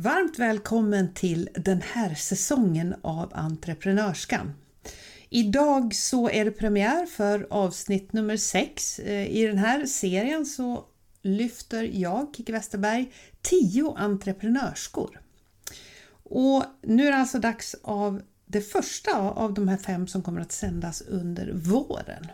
Varmt 0.00 0.38
välkommen 0.38 1.14
till 1.14 1.48
den 1.54 1.82
här 1.82 2.14
säsongen 2.14 2.94
av 3.02 3.32
Entreprenörskan. 3.34 4.54
Idag 5.28 5.94
så 5.94 6.30
är 6.30 6.44
det 6.44 6.50
premiär 6.50 7.06
för 7.06 7.46
avsnitt 7.50 8.12
nummer 8.12 8.36
6. 8.36 8.98
Eh, 8.98 9.26
I 9.26 9.46
den 9.46 9.58
här 9.58 9.86
serien 9.86 10.46
så 10.46 10.84
lyfter 11.22 11.82
jag, 11.82 12.34
Kiki 12.36 12.52
Westerberg, 12.52 13.12
10 13.42 13.94
entreprenörskor. 13.96 15.20
Och 16.22 16.64
nu 16.82 17.06
är 17.06 17.12
det 17.12 17.18
alltså 17.18 17.38
dags 17.38 17.76
av 17.82 18.22
det 18.46 18.60
första 18.60 19.18
av 19.18 19.54
de 19.54 19.68
här 19.68 19.76
fem 19.78 20.06
som 20.06 20.22
kommer 20.22 20.40
att 20.40 20.52
sändas 20.52 21.00
under 21.00 21.52
våren. 21.52 22.26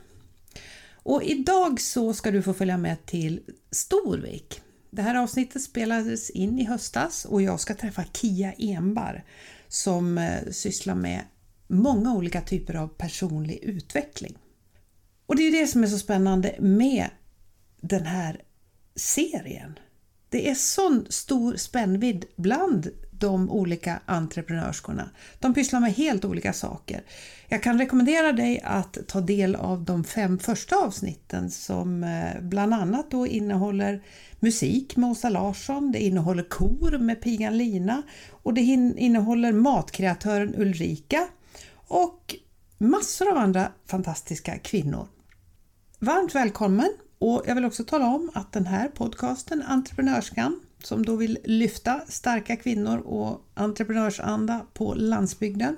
Och 0.92 1.22
idag 1.22 1.80
så 1.80 2.12
ska 2.14 2.30
du 2.30 2.42
få 2.42 2.54
följa 2.54 2.76
med 2.78 3.06
till 3.06 3.40
Storvik. 3.70 4.63
Det 4.94 5.02
här 5.02 5.14
avsnittet 5.14 5.62
spelades 5.62 6.30
in 6.30 6.58
i 6.58 6.64
höstas 6.64 7.24
och 7.24 7.42
jag 7.42 7.60
ska 7.60 7.74
träffa 7.74 8.04
Kia 8.12 8.52
Enbar 8.52 9.24
som 9.68 10.18
eh, 10.18 10.50
sysslar 10.50 10.94
med 10.94 11.22
många 11.66 12.14
olika 12.14 12.40
typer 12.40 12.74
av 12.74 12.88
personlig 12.88 13.58
utveckling. 13.62 14.38
Och 15.26 15.36
det 15.36 15.42
är 15.42 15.52
det 15.52 15.66
som 15.66 15.82
är 15.82 15.86
så 15.86 15.98
spännande 15.98 16.56
med 16.58 17.08
den 17.80 18.06
här 18.06 18.42
serien. 18.96 19.78
Det 20.28 20.50
är 20.50 20.54
sån 20.54 21.06
stor 21.08 21.56
spännvidd 21.56 22.24
bland 22.36 22.90
de 23.18 23.50
olika 23.50 24.00
entreprenörskorna. 24.06 25.10
De 25.38 25.54
pysslar 25.54 25.80
med 25.80 25.94
helt 25.94 26.24
olika 26.24 26.52
saker. 26.52 27.02
Jag 27.48 27.62
kan 27.62 27.78
rekommendera 27.78 28.32
dig 28.32 28.60
att 28.64 28.98
ta 29.08 29.20
del 29.20 29.54
av 29.54 29.84
de 29.84 30.04
fem 30.04 30.38
första 30.38 30.76
avsnitten 30.76 31.50
som 31.50 32.04
eh, 32.04 32.40
bland 32.42 32.74
annat 32.74 33.10
då 33.10 33.26
innehåller 33.26 34.02
musik 34.40 34.96
med 34.96 35.10
Åsa 35.10 35.28
Larsson, 35.28 35.92
det 35.92 36.00
innehåller 36.00 36.42
kor 36.42 36.98
med 36.98 37.22
pigan 37.22 37.58
Lina 37.58 38.02
och 38.30 38.54
det 38.54 38.60
innehåller 38.60 39.52
matkreatören 39.52 40.54
Ulrika 40.56 41.28
och 41.74 42.34
massor 42.78 43.30
av 43.30 43.36
andra 43.36 43.68
fantastiska 43.86 44.58
kvinnor. 44.58 45.08
Varmt 45.98 46.34
välkommen 46.34 46.88
och 47.18 47.42
jag 47.46 47.54
vill 47.54 47.64
också 47.64 47.84
tala 47.84 48.06
om 48.06 48.30
att 48.34 48.52
den 48.52 48.66
här 48.66 48.88
podcasten 48.88 49.62
Entreprenörskan 49.62 50.60
som 50.86 51.04
då 51.04 51.16
vill 51.16 51.38
lyfta 51.44 52.00
starka 52.08 52.56
kvinnor 52.56 52.98
och 52.98 53.40
entreprenörsanda 53.54 54.66
på 54.74 54.94
landsbygden. 54.94 55.76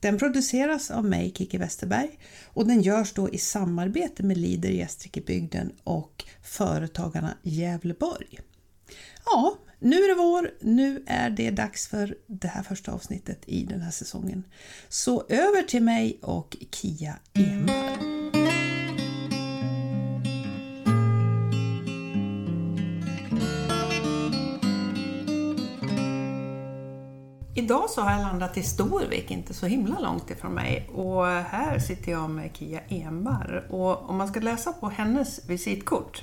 Den 0.00 0.18
produceras 0.18 0.90
av 0.90 1.04
mig, 1.04 1.32
Kiki 1.36 1.58
Westerberg, 1.58 2.18
och 2.46 2.66
den 2.66 2.82
görs 2.82 3.12
då 3.12 3.30
i 3.30 3.38
samarbete 3.38 4.22
med 4.22 4.36
Lider 4.36 4.70
Gästrikebygden 4.70 5.72
och 5.84 6.24
Företagarna 6.42 7.34
Gävleborg. 7.42 8.38
Ja, 9.24 9.58
nu 9.78 9.96
är 9.96 10.08
det 10.08 10.14
vår, 10.14 10.50
nu 10.60 11.04
är 11.06 11.30
det 11.30 11.50
dags 11.50 11.88
för 11.88 12.16
det 12.26 12.48
här 12.48 12.62
första 12.62 12.92
avsnittet 12.92 13.42
i 13.46 13.64
den 13.64 13.80
här 13.80 13.90
säsongen. 13.90 14.44
Så 14.88 15.26
över 15.28 15.62
till 15.62 15.82
mig 15.82 16.18
och 16.22 16.56
Kia 16.70 17.14
Enberg. 17.34 18.07
Idag 27.68 27.90
så 27.90 28.00
har 28.00 28.12
jag 28.12 28.20
landat 28.20 28.56
i 28.56 28.62
Storvik, 28.62 29.30
inte 29.30 29.54
så 29.54 29.66
himla 29.66 29.98
långt 29.98 30.30
ifrån 30.30 30.52
mig. 30.52 30.88
Och 30.94 31.26
här 31.26 31.78
sitter 31.78 32.12
jag 32.12 32.30
med 32.30 32.50
Kia 32.56 32.80
Enbar. 32.88 33.66
Och 33.70 34.10
om 34.10 34.16
man 34.16 34.28
ska 34.28 34.40
läsa 34.40 34.72
på 34.72 34.88
hennes 34.88 35.48
visitkort 35.48 36.22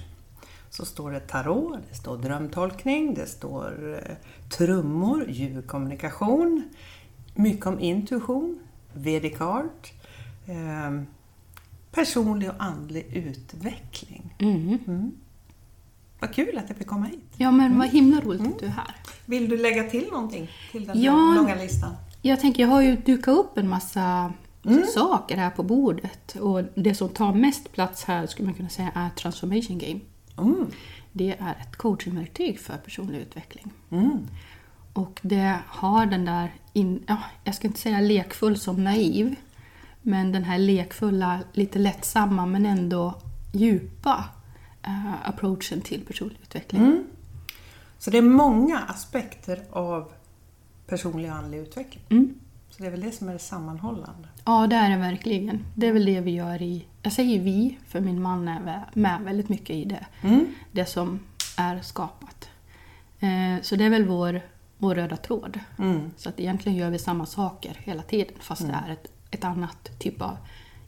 så 0.70 0.86
står 0.86 1.12
det 1.12 1.20
tarot, 1.20 1.80
det 1.90 1.96
står 1.96 2.18
drömtolkning, 2.18 3.14
det 3.14 3.26
står 3.26 4.00
eh, 4.08 4.16
trummor, 4.58 5.30
ljudkommunikation, 5.30 6.64
mycket 7.36 7.66
om 7.66 7.80
intuition, 7.80 8.60
vedic 8.94 9.42
art, 9.42 9.94
eh, 10.46 11.02
personlig 11.92 12.50
och 12.50 12.55
andlig 12.58 13.05
utveckling. 13.14 14.36
Mm. 14.39 14.80
Mm. 14.88 15.11
Vad 16.20 16.34
kul 16.34 16.58
att 16.58 16.70
jag 16.70 16.78
fick 16.78 16.88
komma 16.88 17.05
hit. 17.05 17.32
Ja, 17.38 17.52
men 17.52 17.80
vad 17.80 17.88
himla 17.88 18.22
roligt 18.22 18.39
mm. 18.39 18.54
att 18.54 18.60
du 18.60 18.66
är 18.66 18.70
här. 18.70 18.95
Vill 19.25 19.49
du 19.49 19.58
lägga 19.58 19.83
till 19.83 20.08
någonting 20.11 20.52
till 20.71 20.87
den 20.87 21.02
ja, 21.02 21.33
långa 21.36 21.55
listan? 21.55 21.95
Jag 22.21 22.39
tänker, 22.39 22.63
jag 22.63 22.69
har 22.69 22.81
ju 22.81 22.95
dukat 22.95 23.37
upp 23.37 23.58
en 23.58 23.69
massa 23.69 24.33
mm. 24.65 24.83
saker 24.93 25.37
här 25.37 25.49
på 25.49 25.63
bordet 25.63 26.36
och 26.36 26.63
det 26.75 26.95
som 26.95 27.09
tar 27.09 27.33
mest 27.33 27.71
plats 27.71 28.03
här 28.03 28.27
skulle 28.27 28.45
man 28.45 28.55
kunna 28.55 28.69
säga 28.69 28.91
är 28.95 29.09
Transformation 29.09 29.77
Game. 29.77 29.99
Mm. 30.37 30.67
Det 31.11 31.36
är 31.39 31.55
ett 31.61 31.75
coachingverktyg 31.75 32.59
för 32.59 32.77
personlig 32.77 33.19
utveckling. 33.19 33.71
Mm. 33.91 34.27
Och 34.93 35.19
det 35.21 35.59
har 35.67 36.05
den 36.05 36.25
där, 36.25 36.53
in, 36.73 37.03
ja, 37.07 37.17
jag 37.43 37.55
ska 37.55 37.67
inte 37.67 37.80
säga 37.80 37.99
lekfull 37.99 38.57
som 38.57 38.83
naiv, 38.83 39.36
men 40.02 40.31
den 40.31 40.43
här 40.43 40.57
lekfulla, 40.57 41.39
lite 41.53 41.80
lättsamma 41.80 42.45
men 42.45 42.65
ändå 42.65 43.13
djupa 43.53 44.23
uh, 44.87 45.30
approachen 45.30 45.81
till 45.81 46.05
personlig 46.05 46.37
utveckling. 46.42 46.81
Mm. 46.81 47.03
Så 47.98 48.11
det 48.11 48.17
är 48.17 48.22
många 48.22 48.80
aspekter 48.80 49.64
av 49.72 50.11
personlig 50.88 51.32
och 51.32 51.38
andlig 51.38 51.58
utveckling. 51.58 52.04
Mm. 52.10 52.36
Så 52.70 52.83
det 52.83 52.88
är 52.88 52.92
väl 52.92 53.02
det 53.02 53.11
som 53.11 53.30
är 53.30 53.33
det 53.33 53.39
sammanhållande? 53.39 54.28
Ja, 54.45 54.67
det 54.67 54.76
är 54.76 54.89
det 54.89 54.98
verkligen. 54.98 55.66
Det 55.76 55.88
är 55.88 55.94
väl 55.94 56.05
det 56.05 56.22
vi 56.22 56.32
gör 56.32 56.61
i... 56.61 56.86
Jag 57.02 57.14
säger 57.14 57.39
vi, 57.39 57.78
för 57.88 58.02
min 58.02 58.22
man 58.22 58.48
är 58.48 58.86
med 58.94 59.22
väldigt 59.22 59.50
mycket 59.50 59.76
i 59.76 59.86
det. 59.86 60.05
Mm. 60.22 60.45
Det 60.72 60.86
som 60.86 61.20
är 61.58 61.82
skapat. 61.82 62.50
Eh, 63.20 63.61
så 63.61 63.76
det 63.76 63.84
är 63.84 63.89
väl 63.89 64.05
vår, 64.08 64.42
vår 64.78 64.95
röda 64.95 65.17
tråd. 65.17 65.60
Mm. 65.80 66.11
Så 66.17 66.30
att 66.30 66.39
egentligen 66.39 66.78
gör 66.78 66.89
vi 66.89 67.00
samma 67.00 67.26
saker 67.26 67.82
hela 67.84 68.02
tiden 68.02 68.36
fast 68.39 68.61
mm. 68.61 68.72
det 68.72 68.89
är 68.89 68.94
ett, 68.94 69.11
ett 69.32 69.44
annat 69.44 70.00
typ 70.00 70.22
av 70.22 70.38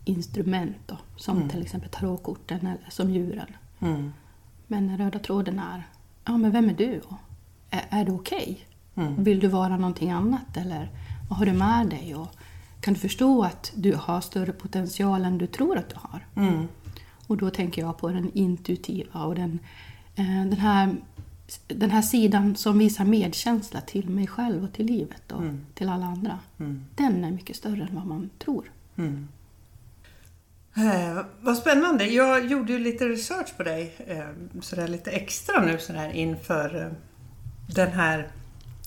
instrument. 0.06 0.78
Då, 0.86 0.98
som 1.16 1.38
mm. 1.38 1.50
till 1.50 1.62
exempel 1.62 1.90
tarotkorten 1.90 2.60
eller 2.60 2.90
som 2.90 3.10
djuren. 3.10 3.56
Mm. 3.80 4.14
Men 4.68 4.88
den 4.88 4.98
röda 4.98 5.20
tråden 5.20 5.60
är, 5.60 5.88
ja 6.28 6.38
men 6.38 6.52
vem 6.52 6.70
är 6.70 6.74
du? 6.74 7.02
Är, 7.70 7.86
är 7.90 8.06
du 8.06 8.12
okej? 8.12 8.38
Okay? 8.96 9.06
Mm. 9.06 9.24
Vill 9.24 9.40
du 9.40 9.48
vara 9.48 9.78
någonting 9.78 10.12
annat 10.12 10.58
eller 10.58 10.90
vad 11.30 11.40
har 11.40 11.46
du 11.46 11.54
med 11.54 11.88
dig? 11.88 12.16
Och 12.16 12.28
kan 12.82 12.94
du 12.94 13.00
förstå 13.00 13.44
att 13.44 13.72
du 13.76 13.96
har 13.96 14.22
större 14.22 14.52
potential 14.52 15.26
än 15.26 15.38
du 15.38 15.48
tror 15.48 15.78
att 15.78 15.90
du 15.90 15.96
har? 15.96 16.26
Mm. 16.36 16.68
Och 17.28 17.38
då 17.38 17.50
tänker 17.50 17.82
jag 17.82 17.98
på 17.98 18.10
den 18.10 18.32
intuitiva 18.34 19.24
och 19.24 19.36
den, 19.36 19.60
eh, 20.16 20.26
den, 20.26 20.58
här, 20.58 20.96
den 21.68 21.92
här 21.92 22.02
sidan 22.02 22.56
som 22.56 22.78
visar 22.80 23.06
medkänsla 23.06 23.82
till 23.82 24.10
mig 24.10 24.28
själv 24.28 24.64
och 24.64 24.74
till 24.74 24.86
livet 24.86 25.32
och 25.32 25.42
mm. 25.42 25.66
till 25.74 25.90
alla 25.90 26.06
andra. 26.06 26.40
Mm. 26.60 26.86
Den 26.96 27.24
är 27.24 27.32
mycket 27.32 27.56
större 27.56 27.84
än 27.84 27.96
vad 27.96 28.06
man 28.06 28.30
tror. 28.40 28.72
Mm. 28.96 29.28
Eh, 30.78 31.26
vad 31.42 31.58
spännande. 31.58 32.06
Jag 32.06 32.46
gjorde 32.46 32.74
ju 32.74 32.80
lite 32.80 33.06
research 33.06 33.58
på 33.58 33.64
dig, 33.64 33.96
eh, 34.08 34.62
sådär 34.62 34.88
lite 34.88 35.12
extra 35.12 35.62
nu 35.62 35.78
sådär 35.80 36.10
inför 36.10 36.86
eh, 36.86 36.92
den 37.76 37.92
här 37.92 38.28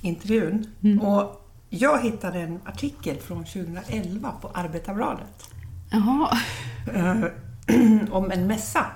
intervjun. 0.02 0.66
Mm. 0.82 1.00
Och 1.00 1.50
jag 1.68 2.02
hittade 2.02 2.38
en 2.38 2.60
artikel 2.64 3.16
från 3.16 3.44
2011 3.44 4.32
på 4.40 4.48
Arbetarbladet. 4.48 5.50
Jaha. 5.90 6.38
Eh, 6.94 7.24
om 8.10 8.30
en 8.30 8.46
mässa. 8.46 8.86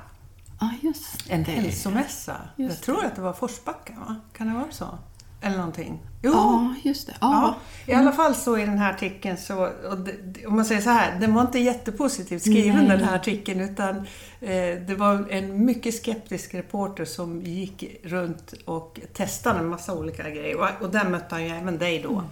Just 0.83 1.31
En 1.31 1.44
hälsomässa. 1.44 2.37
Just 2.56 2.75
jag 2.75 2.84
tror 2.84 3.04
att 3.04 3.16
det 3.16 3.22
var 3.22 3.33
Forsbacka, 3.33 3.93
va? 3.93 4.16
Kan 4.33 4.47
det 4.47 4.54
vara 4.54 4.71
så? 4.71 4.99
Eller 5.44 5.56
någonting. 5.56 6.03
Jo. 6.22 6.32
Ja, 6.32 6.75
just 6.82 7.06
det. 7.06 7.15
Ja. 7.21 7.55
ja. 7.87 7.93
I 7.93 7.97
alla 7.97 8.12
fall 8.12 8.34
så 8.34 8.59
i 8.59 8.60
den 8.60 8.78
här 8.78 8.93
artikeln 8.93 9.37
så, 9.37 9.71
det, 10.05 10.47
om 10.47 10.56
man 10.56 10.65
säger 10.65 10.81
så 10.81 10.91
här, 10.91 11.21
den 11.21 11.34
var 11.34 11.43
inte 11.43 11.59
jättepositivt 11.59 12.43
skriven 12.43 12.77
Nej. 12.77 12.97
den 12.99 13.09
här 13.09 13.15
artikeln 13.15 13.60
utan 13.60 13.97
eh, 14.41 14.78
det 14.87 14.97
var 14.99 15.27
en 15.31 15.65
mycket 15.65 15.94
skeptisk 15.94 16.54
reporter 16.54 17.04
som 17.04 17.43
gick 17.43 17.84
runt 18.03 18.54
och 18.65 19.00
testade 19.12 19.59
en 19.59 19.69
massa 19.69 19.94
olika 19.94 20.31
grejer 20.31 20.56
och, 20.60 20.69
och 20.81 20.91
där 20.91 21.09
mötte 21.09 21.34
han 21.34 21.45
ju 21.45 21.51
även 21.51 21.78
dig 21.78 22.01
då. 22.03 22.13
Mm. 22.13 22.24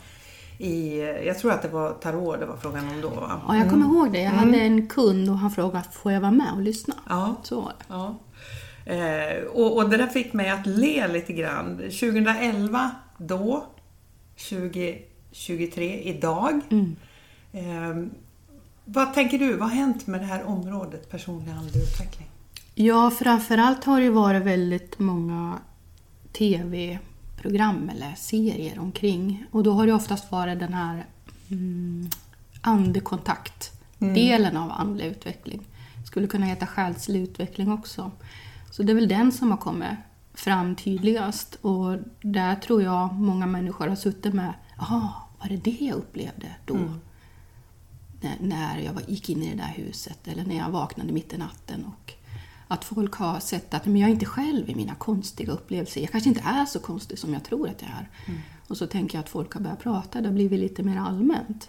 I, 0.58 1.00
jag 1.26 1.38
tror 1.38 1.52
att 1.52 1.62
det 1.62 1.69
var 1.69 1.90
tarot 1.90 2.40
det 2.40 2.46
var 2.46 2.56
frågan 2.56 2.88
om 2.88 3.00
då 3.00 3.08
va? 3.08 3.40
Ja, 3.48 3.56
jag 3.56 3.70
kommer 3.70 3.87
mm. 3.87 3.96
ihåg 3.96 4.12
det. 4.12 4.20
Jag 4.20 4.31
hade 4.31 4.58
mm. 4.58 4.72
en 4.72 4.87
kund 4.88 5.31
och 5.31 5.38
han 5.38 5.50
frågade, 5.50 5.84
får 5.92 6.12
jag 6.12 6.20
vara 6.20 6.31
med 6.31 6.52
och 6.54 6.62
lyssna? 6.62 6.94
Ja. 7.08 7.37
Så 7.42 7.60
var 7.60 7.72
det. 7.78 7.84
Ja. 7.88 8.19
Eh, 8.84 9.44
och, 9.52 9.76
och, 9.76 9.90
det 9.90 9.96
där 9.96 10.06
fick 10.06 10.32
mig 10.32 10.50
att 10.50 10.67
le 10.67 11.08
lite 11.08 11.32
grann. 11.32 11.76
2011, 11.76 12.90
då, 13.19 13.67
2023, 14.49 16.02
idag. 16.02 16.61
Mm. 16.70 16.96
Eh, 17.52 18.06
vad 18.84 19.14
tänker 19.14 19.38
du, 19.38 19.56
vad 19.56 19.69
har 19.69 19.76
hänt 19.76 20.06
med 20.06 20.20
det 20.20 20.26
här 20.26 20.44
området 20.44 21.11
personlig 21.11 21.52
andlig 21.52 21.82
utveckling? 21.82 22.29
Ja, 22.75 23.11
framförallt 23.11 23.84
har 23.84 24.00
det 24.00 24.11
varit 24.11 24.43
väldigt 24.43 24.99
många 24.99 25.58
TV-program 26.32 27.90
eller 27.94 28.14
serier 28.17 28.78
omkring. 28.78 29.46
Och 29.50 29.62
då 29.62 29.73
har 29.73 29.87
det 29.87 29.93
oftast 29.93 30.32
varit 30.32 30.58
den 30.58 30.75
här 30.75 31.06
mm, 31.50 32.11
andekontakt-delen 32.61 34.56
mm. 34.56 34.62
av 34.62 34.70
andlig 34.70 35.06
utveckling. 35.06 35.61
Skulle 36.06 36.26
kunna 36.26 36.46
heta 36.46 36.67
själslig 36.67 37.23
utveckling 37.23 37.73
också. 37.73 38.11
Så 38.72 38.82
det 38.82 38.92
är 38.92 38.94
väl 38.94 39.08
den 39.08 39.32
som 39.32 39.50
har 39.50 39.58
kommit 39.58 39.90
fram 40.34 40.76
tydligast. 40.76 41.54
Och 41.54 41.98
där 42.20 42.54
tror 42.54 42.82
jag 42.82 43.12
många 43.12 43.46
människor 43.46 43.88
har 43.88 43.96
suttit 43.96 44.34
med, 44.34 44.54
jaha, 44.78 45.08
var 45.40 45.48
det 45.48 45.56
det 45.56 45.78
jag 45.80 45.96
upplevde 45.96 46.56
då? 46.66 46.74
Mm. 46.74 47.00
När, 48.20 48.36
när 48.40 48.78
jag 48.78 48.94
gick 49.06 49.30
in 49.30 49.42
i 49.42 49.50
det 49.50 49.56
där 49.56 49.72
huset 49.76 50.28
eller 50.28 50.44
när 50.44 50.58
jag 50.58 50.70
vaknade 50.70 51.12
mitt 51.12 51.32
i 51.32 51.38
natten. 51.38 51.84
Och 51.84 52.12
att 52.69 52.84
folk 52.84 53.14
har 53.14 53.40
sett 53.40 53.74
att 53.74 53.86
men 53.86 53.96
jag 53.96 54.08
är 54.08 54.12
inte 54.12 54.26
själv 54.26 54.70
i 54.70 54.75
mina 54.75 54.94
konstiga 54.94 55.52
upplevelser. 55.52 56.00
Jag 56.00 56.10
kanske 56.10 56.28
inte 56.28 56.42
är 56.44 56.64
så 56.64 56.78
konstig 56.78 57.18
som 57.18 57.32
jag 57.32 57.44
tror 57.44 57.68
att 57.68 57.82
jag 57.82 57.90
är. 57.90 58.08
Och 58.68 58.76
så 58.76 58.86
tänker 58.86 59.18
jag 59.18 59.22
att 59.22 59.28
folk 59.28 59.54
har 59.54 59.60
börjat 59.60 59.82
prata, 59.82 60.20
det 60.20 60.28
har 60.28 60.34
blivit 60.34 60.60
lite 60.60 60.82
mer 60.82 60.96
allmänt. 60.96 61.68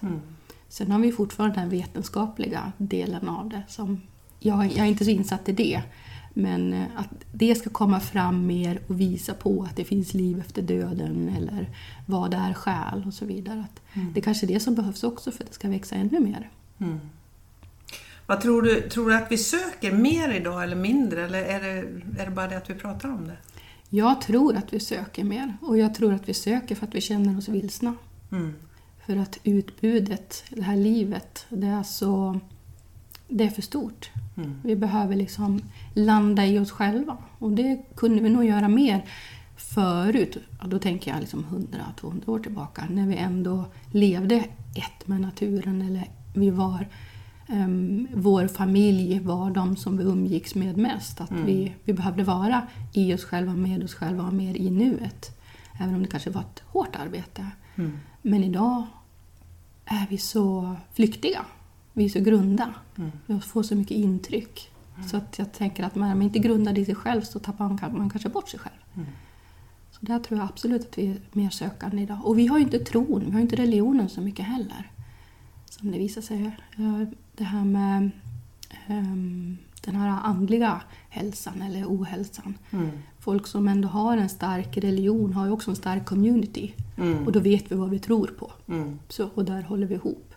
Sen 0.70 0.92
har 0.92 1.00
vi 1.00 1.12
fortfarande 1.12 1.60
den 1.60 1.70
vetenskapliga 1.70 2.72
delen 2.78 3.30
av 3.30 3.50
det. 3.50 3.64
Som 3.68 4.02
jag, 4.40 4.66
jag 4.66 4.78
är 4.78 4.86
inte 4.86 5.06
så 5.06 5.12
insatt 5.12 5.50
i 5.50 5.52
det. 5.52 5.82
Men 6.34 6.74
eh, 6.74 6.86
att 6.96 7.10
det 7.32 7.56
ska 7.56 7.70
komma 7.70 8.00
fram 8.00 8.48
mer 8.48 8.82
och 8.88 9.02
visa 9.02 9.34
på 9.34 9.64
att 9.64 9.76
det 9.76 9.84
finns 9.84 10.14
liv 10.14 10.40
efter 10.40 10.62
döden 10.62 11.30
eller 11.38 11.70
vad 12.06 12.34
är 12.34 12.54
själ 12.54 13.04
och 13.08 13.14
så 13.14 13.26
vidare. 13.26 13.60
Att 13.60 13.82
Det 14.14 14.20
är 14.20 14.24
kanske 14.24 14.46
är 14.46 14.48
det 14.48 14.60
som 14.60 14.76
behövs 14.76 15.04
också 15.04 15.32
för 15.32 15.44
att 15.44 15.50
det 15.50 15.56
ska 15.56 15.70
växa 15.70 15.96
ännu 15.96 16.20
mer. 16.20 16.50
Vad 18.26 18.42
tror 18.42 18.62
du, 18.62 18.82
tror 18.82 19.10
du 19.10 19.16
att 19.16 19.32
vi 19.32 19.38
söker 19.38 19.92
mer 19.92 20.30
idag 20.30 20.64
eller 20.64 20.76
mindre? 20.76 21.26
Eller 21.26 21.44
är 21.44 21.62
det, 21.62 21.78
är 22.22 22.26
det 22.26 22.32
bara 22.32 22.48
det 22.48 22.58
att 22.58 22.70
vi 22.70 22.74
pratar 22.74 23.10
om 23.10 23.28
det? 23.28 23.38
Jag 23.90 24.22
tror 24.22 24.56
att 24.56 24.74
vi 24.74 24.80
söker 24.80 25.24
mer 25.24 25.58
och 25.62 25.78
jag 25.78 25.96
tror 25.96 26.14
att 26.14 26.30
vi 26.30 26.34
söker 26.34 26.76
för 26.76 26.88
att 26.88 26.96
vi 26.96 27.02
känner 27.02 27.38
oss 27.38 27.48
vilsna. 27.48 27.96
Mm. 28.32 28.54
För 29.06 29.16
att 29.16 29.40
utbudet, 29.44 30.44
det 30.50 30.62
här 30.62 30.76
livet, 30.76 31.46
det 31.50 31.68
är 31.68 31.84
så... 31.84 32.40
Det 33.28 33.44
är 33.44 33.50
för 33.50 33.62
stort. 33.62 34.12
Mm. 34.36 34.56
Vi 34.64 34.76
behöver 34.76 35.16
liksom 35.16 35.62
landa 35.94 36.46
i 36.46 36.60
oss 36.60 36.72
själva. 36.72 37.18
Och 37.40 37.52
det 37.52 37.82
kunde 37.96 38.24
vi 38.24 38.30
nog 38.30 38.46
göra 38.46 38.68
mer 38.68 39.06
förut. 39.56 40.38
Då 40.66 40.80
tänker 40.80 41.12
jag 41.12 41.20
liksom 41.20 41.68
100-200 42.02 42.30
år 42.30 42.40
tillbaka. 42.40 42.86
När 42.90 43.08
vi 43.08 43.16
ändå 43.16 43.66
levde 43.92 44.36
ett 44.76 45.08
med 45.08 45.22
naturen. 45.22 45.82
Eller 45.82 46.08
vi 46.36 46.50
var... 46.50 46.88
ehm, 47.48 48.08
vår 48.14 48.48
familj 48.48 49.20
var 49.20 49.52
de 49.52 49.76
som 49.76 49.98
vi 49.98 50.04
umgicks 50.04 50.56
med 50.56 50.78
mest. 50.78 51.22
Att 51.22 51.32
vi, 51.32 51.74
vi 51.84 51.94
behövde 51.94 52.24
vara 52.24 52.68
i 52.94 53.14
oss 53.14 53.24
själva, 53.24 53.54
med 53.54 53.84
oss 53.84 53.94
själva 53.94 54.24
och 54.24 54.34
mer 54.34 54.56
i 54.56 54.72
nuet. 54.72 55.40
Även 55.80 55.96
om 55.96 56.04
det 56.04 56.10
kanske 56.10 56.30
var 56.30 56.42
ett 56.42 56.64
hårt 56.66 56.96
arbete. 56.96 57.48
Mm. 57.76 58.00
Men 58.22 58.44
idag 58.44 58.84
är 59.86 60.08
vi 60.10 60.18
så 60.18 60.76
flyktiga. 60.94 61.46
Vi 61.94 62.06
är 62.06 62.10
så 62.10 62.20
grunda. 62.20 62.74
Mm. 62.98 63.12
Vi 63.26 63.40
får 63.40 63.64
så 63.64 63.76
mycket 63.76 63.98
intryck. 63.98 64.70
Så 65.08 65.18
att 65.18 65.40
jag 65.40 65.52
tänker 65.54 65.84
att 65.84 65.96
när 65.96 66.02
man 66.16 66.22
inte 66.22 66.40
är 66.40 66.44
grundad 66.44 66.78
i 66.78 66.86
sig 66.86 66.96
själv 66.96 67.22
så 67.22 67.40
tappar 67.40 67.68
man, 67.68 67.80
man 67.98 68.10
kanske 68.10 68.30
bort 68.30 68.50
sig 68.50 68.60
själv. 68.60 68.76
Mm. 68.96 69.08
Så 69.92 70.06
där 70.06 70.20
tror 70.20 70.40
jag 70.40 70.48
absolut 70.50 70.82
att 70.82 70.98
vi 70.98 71.08
är 71.08 71.18
mer 71.32 71.50
sökande 71.50 72.02
idag. 72.02 72.20
Och 72.24 72.40
vi 72.40 72.48
har 72.48 72.58
ju 72.58 72.64
inte 72.64 72.80
tron, 72.80 73.24
vi 73.26 73.32
har 73.32 73.40
inte 73.40 73.56
religionen 73.56 74.10
så 74.10 74.22
mycket 74.22 74.46
heller. 74.46 74.92
Som 75.70 75.92
det 75.92 75.98
visar 75.98 76.22
sig. 76.22 76.46
eh, 76.78 77.02
Det 77.36 77.44
här 77.44 77.64
med 77.66 78.10
ehm, 78.88 79.58
den 79.86 79.96
här 79.96 80.08
andliga 80.24 80.82
hälsan 81.10 81.62
eller 81.62 81.86
ohälsan. 81.86 82.58
Mm. 82.72 82.90
Folk 83.20 83.48
som 83.48 83.68
ändå 83.68 83.88
har 83.88 84.18
en 84.18 84.30
stark 84.30 84.78
religion 84.78 85.34
har 85.34 85.46
ju 85.46 85.52
också 85.52 85.70
en 85.72 85.76
stark 85.76 86.06
community. 86.06 86.74
Mm. 86.98 87.26
Och 87.26 87.32
då 87.32 87.40
vet 87.40 87.72
vi 87.72 87.76
vad 87.76 87.90
vi 87.90 88.00
tror 88.00 88.28
på. 88.28 88.52
Mm. 88.68 89.00
Så, 89.10 89.30
och 89.34 89.46
där 89.46 89.62
håller 89.62 89.88
vi 89.88 89.96
ihop. 89.96 90.34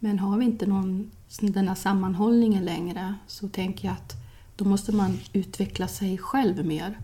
Mm. 0.00 0.16
Men 0.16 0.18
har 0.18 0.38
vi 0.38 0.44
inte 0.44 0.66
någon, 0.66 1.10
den 1.40 1.68
här 1.68 1.74
sammanhållningen 1.74 2.64
längre 2.64 3.14
så 3.26 3.48
tänker 3.48 3.88
jag 3.88 3.92
att 3.92 4.12
då 4.56 4.64
måste 4.64 4.92
man 4.92 5.18
utveckla 5.32 5.88
sig 5.88 6.18
själv 6.18 6.66
mer. 6.66 6.98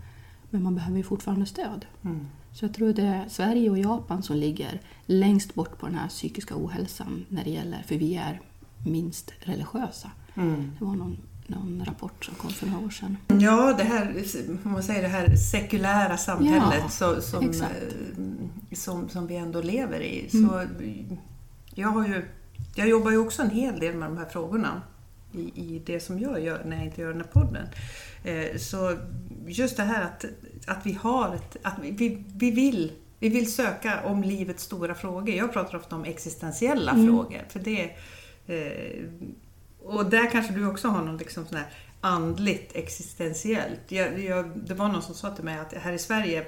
Men 0.51 0.63
man 0.63 0.75
behöver 0.75 0.97
ju 0.97 1.03
fortfarande 1.03 1.47
stöd. 1.47 1.87
Mm. 2.05 2.27
Så 2.53 2.65
jag 2.65 2.75
tror 2.75 2.93
det 2.93 3.03
är 3.03 3.29
Sverige 3.29 3.71
och 3.71 3.79
Japan 3.79 4.23
som 4.23 4.37
ligger 4.37 4.81
längst 5.07 5.55
bort 5.55 5.79
på 5.79 5.87
den 5.87 5.95
här 5.95 6.09
psykiska 6.09 6.55
ohälsan 6.57 7.25
när 7.29 7.45
det 7.45 7.51
gäller, 7.51 7.83
för 7.87 7.97
vi 7.97 8.15
är 8.15 8.41
minst 8.87 9.33
religiösa. 9.41 10.11
Mm. 10.35 10.73
Det 10.79 10.85
var 10.85 10.95
någon, 10.95 11.17
någon 11.47 11.83
rapport 11.85 12.25
som 12.25 12.35
kom 12.35 12.51
för 12.51 12.67
några 12.67 12.87
år 12.87 12.91
sedan. 12.91 13.17
Ja, 13.29 13.75
det 13.79 13.85
här, 13.85 14.25
man 14.63 14.83
säger 14.83 15.03
det 15.03 15.09
här 15.09 15.37
sekulära 15.37 16.17
samhället 16.17 16.81
Ja, 16.83 16.89
så, 16.89 17.21
som, 17.21 17.51
eh, 17.51 18.77
som, 18.77 19.09
som 19.09 19.27
vi 19.27 19.37
ändå 19.37 19.63
lever 19.63 20.01
i. 20.01 20.29
Så 20.31 20.67
jag, 21.75 21.89
har 21.89 22.07
ju, 22.07 22.29
jag 22.75 22.89
jobbar 22.89 23.11
ju 23.11 23.19
också 23.19 23.43
en 23.43 23.51
hel 23.51 23.79
del 23.81 23.95
med 23.95 24.09
de 24.11 24.19
här 24.19 24.25
frågorna 24.27 24.83
i, 25.33 25.41
i 25.41 25.83
det 25.87 26.01
som 26.01 26.19
jag 26.19 26.41
gör 26.41 26.63
när 26.65 26.77
jag 26.77 26.85
inte 26.85 27.01
gör 27.01 27.09
den 27.13 27.21
här 27.21 27.29
podden. 27.43 27.67
Eh, 28.25 28.57
Så 28.59 28.97
just 29.47 29.77
det 29.77 29.83
här 29.83 30.05
att, 30.05 30.25
att 30.67 30.87
vi 30.87 30.93
har 30.93 31.35
ett, 31.35 31.57
att 31.63 31.75
vi- 31.83 31.91
vi, 31.91 32.25
vi, 32.37 32.51
vill, 32.51 32.93
vi 33.19 33.29
vill 33.29 33.53
söka 33.55 34.01
om 34.05 34.23
livets 34.23 34.63
stora 34.65 34.95
frågor. 34.95 35.31
Jag 35.35 35.53
pratar 35.53 35.79
ofta 35.79 35.97
om 35.97 36.05
existentiella 36.05 36.93
frågor. 37.07 37.43
För 37.49 37.61
det, 37.61 37.91
eh, 38.47 39.05
och 39.85 40.11
där 40.11 40.31
kanske 40.31 40.53
du 40.53 40.67
också 40.67 40.89
har 40.89 41.05
något 41.05 41.21
liksom 41.21 41.47
sån 41.47 41.57
här 41.59 41.67
andligt 42.01 42.77
existentiellt. 42.77 43.81
Jag, 43.89 44.21
jag, 44.25 44.51
det 44.67 44.75
var 44.75 44.89
någon 44.89 45.03
som 45.03 45.15
sa 45.15 45.35
till 45.35 45.45
mig 45.45 45.59
att 45.59 45.73
här 45.73 45.93
i 45.93 45.99
Sverige, 45.99 46.45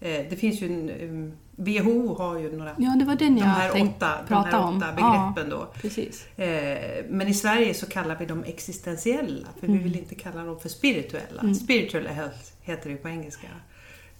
det 0.00 0.38
finns 0.40 0.60
ju 0.62 0.66
en, 0.66 1.32
WHO 1.56 2.14
har 2.14 2.38
ju 2.38 2.56
några, 2.56 2.74
Ja, 2.78 2.96
det 2.98 3.04
var 3.04 3.14
den 3.16 3.34
de, 3.34 3.40
här 3.42 3.70
åtta, 3.82 4.18
de 4.28 4.34
här 4.34 4.58
om. 4.64 4.76
åtta 4.76 4.94
Ja, 4.98 5.32
begreppen 5.34 5.50
då. 5.58 5.68
precis. 5.74 6.26
Eh, 6.38 7.04
Men 7.08 7.28
i 7.28 7.34
Sverige 7.34 7.74
så 7.74 7.86
kallar 7.86 8.16
vi 8.18 8.26
dem 8.26 8.44
existentiella, 8.44 9.48
för 9.60 9.66
vi 9.66 9.78
vill 9.78 9.96
inte 9.98 10.14
kalla 10.14 10.44
dem 10.44 10.60
för 10.60 10.68
spirituella. 10.68 11.54
Spiritual 11.54 12.06
health 12.06 12.38
heter 12.60 12.84
det 12.84 12.90
ju 12.90 12.96
på 12.96 13.08
engelska. 13.08 13.46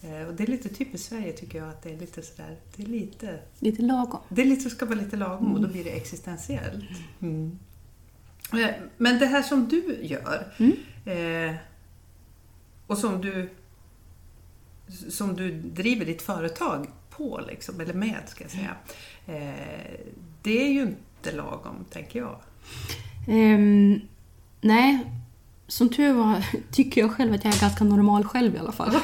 Eh, 0.03 0.27
Och 0.29 0.35
det 0.35 0.43
är 0.43 0.47
lite 0.47 0.69
typiskt 0.69 1.09
Sverige 1.09 1.33
tycker 1.33 1.59
jag, 1.59 1.69
att 1.69 1.83
det 1.83 1.93
är 1.93 1.99
lite 1.99 2.23
sådär, 2.23 2.57
det 2.77 2.83
är 2.83 2.87
lite, 2.87 3.39
Lite 3.59 3.83
lagom. 3.83 4.21
det 4.29 4.43
är 4.43 4.47
lite, 4.47 4.71
ska 4.71 4.87
vara 4.87 4.99
lite 4.99 5.17
lagom 5.17 5.55
och 5.55 5.61
då 5.61 5.69
blir 5.69 5.85
det 5.85 5.91
existentiellt. 5.91 6.85
Mm. 7.21 7.59
Eh, 8.53 8.69
Men 8.97 9.19
det 9.19 9.27
här 9.27 9.43
som 9.43 9.69
du 9.69 9.99
gör, 10.03 10.47
eh, 11.05 11.55
och 12.87 12.99
som 12.99 13.21
du, 13.21 13.51
som 15.09 15.37
du 15.37 15.51
driver 15.61 16.07
ditt 16.07 16.23
företag 16.23 16.87
på, 17.11 17.41
liksom, 17.49 17.81
eller 17.81 17.95
med 17.95 18.21
ska 18.27 18.45
jag 18.45 18.51
säga. 18.51 18.77
Eh, 19.27 20.01
det 20.43 20.67
är 20.67 20.73
ju 20.73 20.83
inte 20.83 21.33
lagom, 21.33 21.85
tänker 21.91 22.19
jag. 22.19 22.41
Ehm, 23.29 24.01
nej, 24.61 24.99
som 25.67 25.89
tur 25.89 26.13
var 26.13 26.47
tycker 26.73 27.01
jag 27.01 27.13
själv 27.13 27.35
att 27.35 27.45
jag 27.45 27.55
är 27.55 27.61
ganska 27.61 27.85
normal 27.85 28.25
själv 28.25 28.55
i 28.55 28.59
alla 28.59 28.73
fall. 28.73 28.97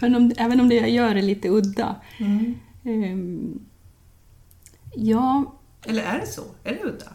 Men 0.00 0.14
om, 0.16 0.32
även 0.36 0.60
om 0.60 0.68
det 0.68 0.74
jag 0.74 0.90
gör 0.90 1.14
är 1.14 1.22
lite 1.22 1.48
udda. 1.48 1.96
Ehm, 2.84 3.60
ja, 4.94 5.54
Eller 5.86 6.02
är 6.02 6.18
det 6.20 6.26
så? 6.26 6.42
Är 6.64 6.74
det 6.74 6.84
udda? 6.84 7.12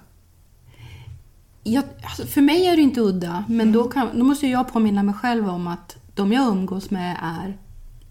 jag, 1.63 1.83
alltså 2.03 2.25
för 2.25 2.41
mig 2.41 2.65
är 2.65 2.75
det 2.75 2.81
inte 2.81 3.01
udda, 3.01 3.45
men 3.47 3.71
då, 3.71 3.83
kan, 3.83 4.19
då 4.19 4.23
måste 4.23 4.47
jag 4.47 4.73
påminna 4.73 5.03
mig 5.03 5.15
själv 5.15 5.49
om 5.49 5.67
att 5.67 5.97
de 6.15 6.31
jag 6.31 6.47
umgås 6.47 6.91
med 6.91 7.17
är 7.21 7.57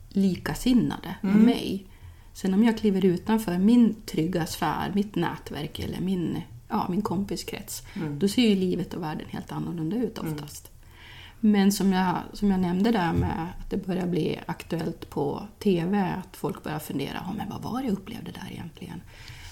likasinnade 0.08 1.14
med 1.20 1.36
mig. 1.36 1.86
Sen 2.32 2.54
om 2.54 2.64
jag 2.64 2.78
kliver 2.78 3.04
utanför 3.04 3.58
min 3.58 3.94
trygga 4.06 4.46
sfär, 4.46 4.92
mitt 4.94 5.14
nätverk 5.14 5.78
eller 5.78 6.00
min, 6.00 6.42
ja, 6.68 6.86
min 6.88 7.02
kompiskrets, 7.02 7.82
då 8.18 8.28
ser 8.28 8.48
ju 8.48 8.54
livet 8.54 8.94
och 8.94 9.02
världen 9.02 9.26
helt 9.30 9.52
annorlunda 9.52 9.96
ut 9.96 10.18
oftast. 10.18 10.70
Men 11.40 11.72
som 11.72 11.92
jag, 11.92 12.16
som 12.32 12.50
jag 12.50 12.60
nämnde 12.60 12.90
där 12.90 13.12
med 13.12 13.48
att 13.60 13.70
det 13.70 13.86
börjar 13.86 14.06
bli 14.06 14.40
aktuellt 14.46 15.10
på 15.10 15.46
TV, 15.58 16.14
att 16.18 16.36
folk 16.36 16.62
börjar 16.62 16.78
fundera, 16.78 17.20
oh, 17.20 17.36
men 17.36 17.48
vad 17.48 17.62
var 17.62 17.80
det 17.80 17.86
jag 17.86 17.92
upplevde 17.92 18.30
där 18.30 18.48
egentligen? 18.52 19.02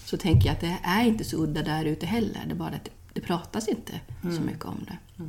Så 0.05 0.17
tänker 0.17 0.47
jag 0.47 0.55
att 0.55 0.61
det 0.61 0.78
är 0.83 1.05
inte 1.05 1.25
så 1.25 1.37
udda 1.37 1.62
där 1.62 1.85
ute 1.85 2.07
heller, 2.07 2.43
det 2.47 2.52
är 2.52 2.57
bara 2.57 2.69
att 2.69 2.85
det, 2.85 2.90
det 3.12 3.21
pratas 3.21 3.69
inte 3.69 4.00
så 4.23 4.43
mycket 4.43 4.64
om 4.64 4.87
det. 4.87 5.25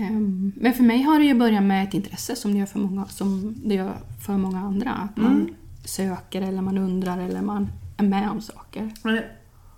Ehm, 0.00 0.52
Men 0.56 0.72
för 0.74 0.82
mig 0.82 1.02
har 1.02 1.18
det 1.18 1.24
ju 1.24 1.34
börjat 1.34 1.62
med 1.62 1.84
ett 1.84 1.94
intresse 1.94 2.36
som 2.36 2.52
det 2.52 2.58
gör 2.58 2.66
för 2.66 2.78
många, 2.78 3.06
som 3.06 3.54
det 3.64 3.74
gör 3.74 3.92
för 4.26 4.36
många 4.36 4.58
andra. 4.60 4.90
Att 4.90 5.16
man 5.16 5.54
söker 5.84 6.42
eller 6.42 6.62
man 6.62 6.78
undrar 6.78 7.18
eller 7.18 7.42
man 7.42 7.68
är 7.96 8.04
med 8.04 8.30
om 8.30 8.40
saker. 8.40 8.90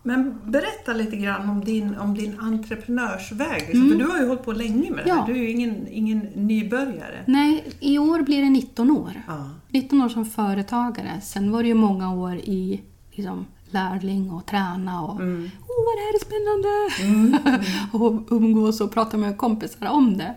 Men, 0.05 0.38
berätta 0.45 0.93
lite 0.93 1.17
grann 1.17 1.50
om 1.50 1.64
din, 1.64 1.97
om 1.97 2.14
din 2.14 2.38
entreprenörsväg. 2.41 3.62
Liksom, 3.69 3.88
För 3.91 3.97
du 3.99 4.05
har 4.05 4.19
ju 4.19 4.26
hållit 4.26 4.45
på 4.45 4.52
länge 4.52 4.91
med 4.91 5.05
det 5.05 5.09
Ja. 5.09 5.14
här. 5.14 5.26
Du 5.26 5.33
är 5.33 5.43
ju 5.43 5.50
ingen, 5.50 5.88
ingen 5.88 6.19
nybörjare. 6.35 7.25
Nej, 7.26 7.64
i 7.81 7.99
år 7.99 8.23
blir 8.23 8.43
det 8.43 8.50
19 8.50 8.91
år. 8.91 9.12
Ja. 9.26 9.50
19 9.71 10.02
år 10.02 10.09
som 10.09 10.25
företagare. 10.25 11.21
Sen 11.23 11.50
var 11.52 11.62
det 11.62 11.69
ju 11.69 11.75
många 11.75 12.14
år 12.14 12.35
i 12.37 12.81
liksom, 13.12 13.47
lärling 13.73 14.31
och 14.31 14.47
träna 14.47 15.02
och 15.02 15.21
Mm. 15.21 15.50
Åh, 15.61 15.85
vad 15.87 15.97
det 15.97 16.02
här 16.02 16.14
är 16.14 16.25
spännande! 16.25 17.67
och 17.93 18.33
umgås 18.37 18.81
och 18.81 18.93
prata 18.93 19.17
med 19.17 19.38
kompisar 19.38 19.87
om 19.87 20.19
det. 20.19 20.35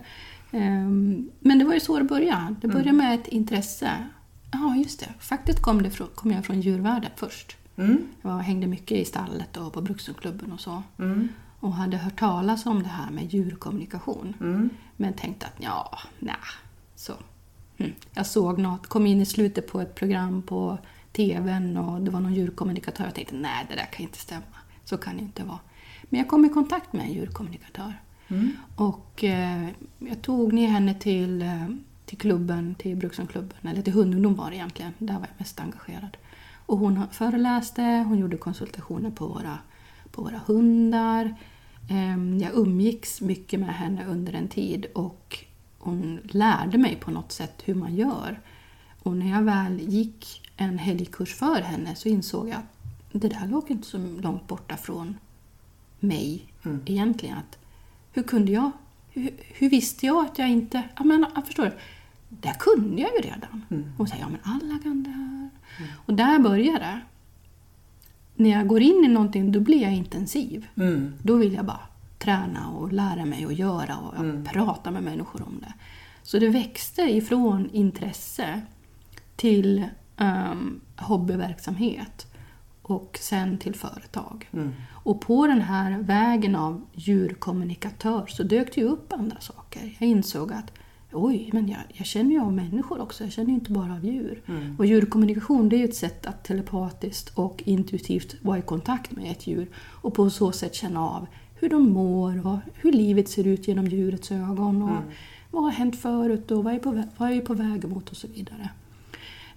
Ehm, 0.50 1.30
Men 1.40 1.58
det 1.58 1.64
var 1.64 1.74
ju 1.74 1.80
så 1.80 1.98
det 1.98 2.04
började. 2.04 2.54
Det 2.60 2.68
började 2.68 2.92
med 2.92 3.14
ett 3.14 3.28
intresse. 3.28 3.90
Ja, 4.52 4.76
just 4.76 5.00
det. 5.00 5.14
Faktiskt 5.18 5.62
kom, 5.62 5.82
det 5.82 5.90
från, 5.90 6.08
kom 6.14 6.30
jag 6.30 6.44
från 6.44 6.60
djurvärlden 6.60 7.10
först. 7.16 7.56
Mm. 7.76 7.98
Jag 8.22 8.30
var, 8.30 8.38
hängde 8.38 8.66
mycket 8.66 8.98
i 8.98 9.04
stallet 9.04 9.56
och 9.56 9.72
på 9.72 9.80
Brukshundklubben 9.80 10.52
och 10.52 10.60
så. 10.60 10.82
Mm. 10.98 11.28
och 11.60 11.72
hade 11.72 11.96
hört 11.96 12.18
talas 12.18 12.66
om 12.66 12.82
det 12.82 12.88
här 12.88 13.10
med 13.10 13.34
djurkommunikation. 13.34 14.34
Mm. 14.40 14.70
Men 14.96 15.12
tänkte 15.12 15.46
att 15.46 15.56
ja, 15.58 15.98
nej, 16.18 16.34
så. 16.94 17.12
Mm. 17.76 17.92
Jag 18.14 18.26
såg 18.26 18.58
något, 18.58 18.86
kom 18.86 19.06
in 19.06 19.20
i 19.20 19.26
slutet 19.26 19.72
på 19.72 19.80
ett 19.80 19.94
program 19.94 20.42
på 20.42 20.78
TVn 21.16 21.76
och 21.76 22.00
det 22.00 22.10
var 22.10 22.20
någon 22.20 22.34
djurkommunikatör. 22.34 23.04
Jag 23.04 23.14
tänkte 23.14 23.34
nej, 23.34 23.66
det 23.68 23.74
där 23.74 23.86
kan 23.92 24.02
inte 24.02 24.18
stämma. 24.18 24.42
Så 24.84 24.96
kan 24.96 25.16
det 25.16 25.22
inte 25.22 25.44
vara. 25.44 25.58
Men 26.02 26.20
jag 26.20 26.28
kom 26.28 26.44
i 26.44 26.48
kontakt 26.48 26.92
med 26.92 27.06
en 27.06 27.12
djurkommunikatör. 27.12 27.92
Mm. 28.28 28.52
Och 28.76 29.24
eh, 29.24 29.68
jag 29.98 30.22
tog 30.22 30.52
ner 30.52 30.68
henne 30.68 30.94
till, 30.94 31.42
eh, 31.42 31.68
till 32.04 32.18
klubben, 32.18 32.74
till 32.74 32.96
Brukshundklubben, 32.96 33.58
eller 33.70 33.82
till 33.82 33.92
hundungdom 33.92 34.34
var 34.34 34.50
det 34.50 34.56
egentligen. 34.56 34.92
Där 34.98 35.14
var 35.14 35.20
jag 35.20 35.38
mest 35.38 35.60
engagerad. 35.60 36.16
Och 36.66 36.78
hon 36.78 37.02
föreläste, 37.12 37.82
hon 37.82 38.18
gjorde 38.18 38.36
konsultationer 38.36 39.10
på 39.10 39.26
våra, 39.26 39.58
på 40.10 40.22
våra 40.22 40.40
hundar. 40.46 41.34
Eh, 41.90 42.36
jag 42.42 42.50
umgicks 42.54 43.20
mycket 43.20 43.60
med 43.60 43.74
henne 43.74 44.06
under 44.06 44.32
en 44.32 44.48
tid 44.48 44.86
och 44.94 45.44
hon 45.78 46.20
lärde 46.24 46.78
mig 46.78 46.96
på 46.96 47.10
något 47.10 47.32
sätt 47.32 47.62
hur 47.64 47.74
man 47.74 47.96
gör. 47.96 48.40
Och 49.02 49.16
när 49.16 49.30
jag 49.30 49.42
väl 49.42 49.80
gick 49.80 50.45
en 50.56 50.78
helgkurs 50.78 51.34
för 51.34 51.60
henne 51.60 51.94
så 51.94 52.08
insåg 52.08 52.48
jag 52.48 52.56
att 52.56 52.64
det 53.12 53.28
där 53.28 53.46
låg 53.46 53.70
inte 53.70 53.86
så 53.88 53.98
långt 53.98 54.46
borta 54.48 54.76
från 54.76 55.16
mig 56.00 56.42
Mm. 56.64 56.80
egentligen. 56.86 57.38
Att, 57.38 57.58
hur 58.12 58.22
kunde 58.22 58.52
jag? 58.52 58.70
Hur, 59.10 59.30
hur 59.40 59.70
visste 59.70 60.06
jag 60.06 60.24
att 60.26 60.38
jag 60.38 60.48
inte... 60.50 60.82
Jag, 60.96 61.06
menar, 61.06 61.30
jag 61.34 61.46
förstår. 61.46 61.74
Det 62.28 62.48
här 62.48 62.54
kunde 62.54 63.02
jag 63.02 63.10
ju 63.14 63.20
redan. 63.30 63.62
Mm. 63.70 63.92
Och 63.98 64.08
säger 64.08 64.22
ja 64.22 64.28
men 64.28 64.40
alla 64.42 64.78
kan 64.82 65.02
det 65.02 65.10
här. 65.10 65.48
Och 66.06 66.14
där 66.14 66.38
börjar 66.38 66.78
det. 66.78 67.00
När 68.34 68.50
jag 68.50 68.66
går 68.68 68.82
in 68.82 69.04
i 69.04 69.08
någonting 69.08 69.52
då 69.52 69.60
blir 69.60 69.82
jag 69.82 69.92
intensiv. 69.94 70.66
Mm. 70.76 71.12
Då 71.22 71.36
vill 71.36 71.52
jag 71.52 71.64
bara 71.64 71.80
träna 72.18 72.68
och 72.68 72.92
lära 72.92 73.24
mig 73.24 73.46
och 73.46 73.52
göra 73.52 73.96
och 73.96 74.16
Mm. 74.16 74.44
prata 74.44 74.90
med 74.90 75.02
människor 75.02 75.42
om 75.42 75.58
det. 75.60 75.72
Så 76.22 76.38
det 76.38 76.48
växte 76.48 77.02
ifrån 77.02 77.70
intresse 77.72 78.60
till 79.36 79.84
um, 80.18 80.80
hobbyverksamhet 80.96 82.26
och 82.82 83.18
sen 83.20 83.58
till 83.58 83.74
företag. 83.74 84.48
Mm. 84.52 84.72
Och 84.92 85.20
på 85.20 85.46
den 85.46 85.60
här 85.60 85.98
vägen 85.98 86.56
av 86.56 86.82
djurkommunikatör 86.92 88.26
så 88.26 88.42
dök 88.42 88.74
det 88.74 88.80
ju 88.80 88.86
upp 88.86 89.12
andra 89.12 89.40
saker. 89.40 89.96
Jag 89.98 90.08
insåg 90.08 90.52
att 90.52 90.72
oj, 91.12 91.50
men 91.52 91.68
jag, 91.68 91.80
jag 91.88 92.06
känner 92.06 92.30
ju 92.30 92.40
av 92.40 92.52
människor 92.52 93.00
också, 93.00 93.24
jag 93.24 93.32
känner 93.32 93.48
ju 93.48 93.54
inte 93.54 93.72
bara 93.72 93.92
av 93.92 94.04
djur. 94.04 94.42
Mm. 94.46 94.76
Och 94.78 94.86
djurkommunikation 94.86 95.68
det 95.68 95.76
är 95.76 95.78
ju 95.78 95.84
ett 95.84 95.96
sätt 95.96 96.26
att 96.26 96.44
telepatiskt 96.44 97.38
och 97.38 97.62
intuitivt 97.66 98.36
vara 98.42 98.58
i 98.58 98.62
kontakt 98.62 99.10
med 99.10 99.30
ett 99.30 99.46
djur 99.46 99.68
och 99.76 100.14
på 100.14 100.30
så 100.30 100.52
sätt 100.52 100.74
känna 100.74 101.00
av 101.00 101.26
hur 101.54 101.68
de 101.68 101.90
mår 101.90 102.46
och 102.46 102.58
hur 102.74 102.92
livet 102.92 103.28
ser 103.28 103.46
ut 103.46 103.68
genom 103.68 103.86
djurets 103.86 104.32
ögon 104.32 104.82
och 104.82 105.02
vad 105.50 105.64
har 105.64 105.70
hänt 105.70 106.00
förut 106.00 106.50
och 106.50 106.64
vad 106.64 106.74
är, 106.74 106.78
på, 106.78 107.02
vad 107.16 107.30
är 107.30 107.40
på 107.40 107.54
väg 107.54 107.88
mot 107.88 108.10
och 108.10 108.16
så 108.16 108.28
vidare. 108.28 108.70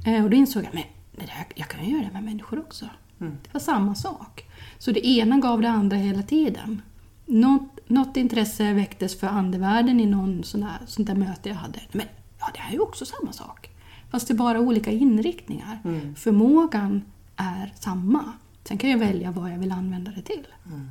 Eh, 0.05 0.23
och 0.23 0.29
då 0.29 0.35
insåg 0.37 0.63
jag, 0.63 0.73
men 0.73 0.83
det 1.11 1.25
där, 1.25 1.45
jag 1.55 1.67
kan 1.67 1.85
ju 1.85 1.91
göra 1.91 2.03
det 2.03 2.13
med 2.13 2.23
människor 2.23 2.59
också. 2.59 2.85
Mm. 3.21 3.37
Det 3.43 3.53
var 3.53 3.59
samma 3.59 3.95
sak. 3.95 4.45
Så 4.77 4.91
det 4.91 5.07
ena 5.07 5.37
gav 5.37 5.61
det 5.61 5.69
andra 5.69 5.97
hela 5.97 6.23
tiden. 6.23 6.81
Något, 7.25 7.79
något 7.89 8.17
intresse 8.17 8.73
väcktes 8.73 9.19
för 9.19 9.27
andevärlden 9.27 9.99
i 9.99 10.05
någon 10.05 10.43
sån 10.43 10.61
där, 10.61 10.77
sånt 10.85 11.07
där 11.07 11.15
möte 11.15 11.49
jag 11.49 11.55
hade. 11.55 11.79
Men 11.91 12.05
ja, 12.39 12.45
det 12.53 12.59
här 12.59 12.69
är 12.69 12.73
ju 12.73 12.79
också 12.79 13.05
samma 13.05 13.31
sak. 13.31 13.69
Fast 14.09 14.27
det 14.27 14.33
är 14.33 14.35
bara 14.35 14.59
olika 14.59 14.91
inriktningar. 14.91 15.79
Mm. 15.83 16.15
Förmågan 16.15 17.03
är 17.35 17.73
samma. 17.79 18.33
Sen 18.63 18.77
kan 18.77 18.89
jag 18.89 18.97
välja 18.97 19.31
vad 19.31 19.51
jag 19.51 19.57
vill 19.57 19.71
använda 19.71 20.11
det 20.11 20.21
till. 20.21 20.47
Mm. 20.65 20.89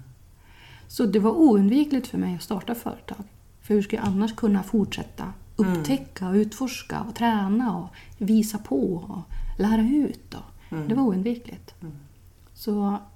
Så 0.88 1.06
det 1.06 1.18
var 1.18 1.30
oundvikligt 1.30 2.06
för 2.06 2.18
mig 2.18 2.34
att 2.34 2.42
starta 2.42 2.74
företag. 2.74 3.24
För 3.62 3.74
hur 3.74 3.82
skulle 3.82 4.02
jag 4.02 4.08
annars 4.08 4.36
kunna 4.36 4.62
fortsätta 4.62 5.32
upptäcka 5.58 6.28
och 6.28 6.34
utforska 6.34 7.00
och 7.00 7.14
träna 7.14 7.76
och 7.76 7.88
visa 8.18 8.58
på 8.58 8.94
och 8.94 9.34
lära 9.58 9.82
ut? 9.82 10.30
Då? 10.30 10.38
Det 10.88 10.94
var 10.94 11.02
oundvikligt. 11.02 11.74
Så 12.54 12.70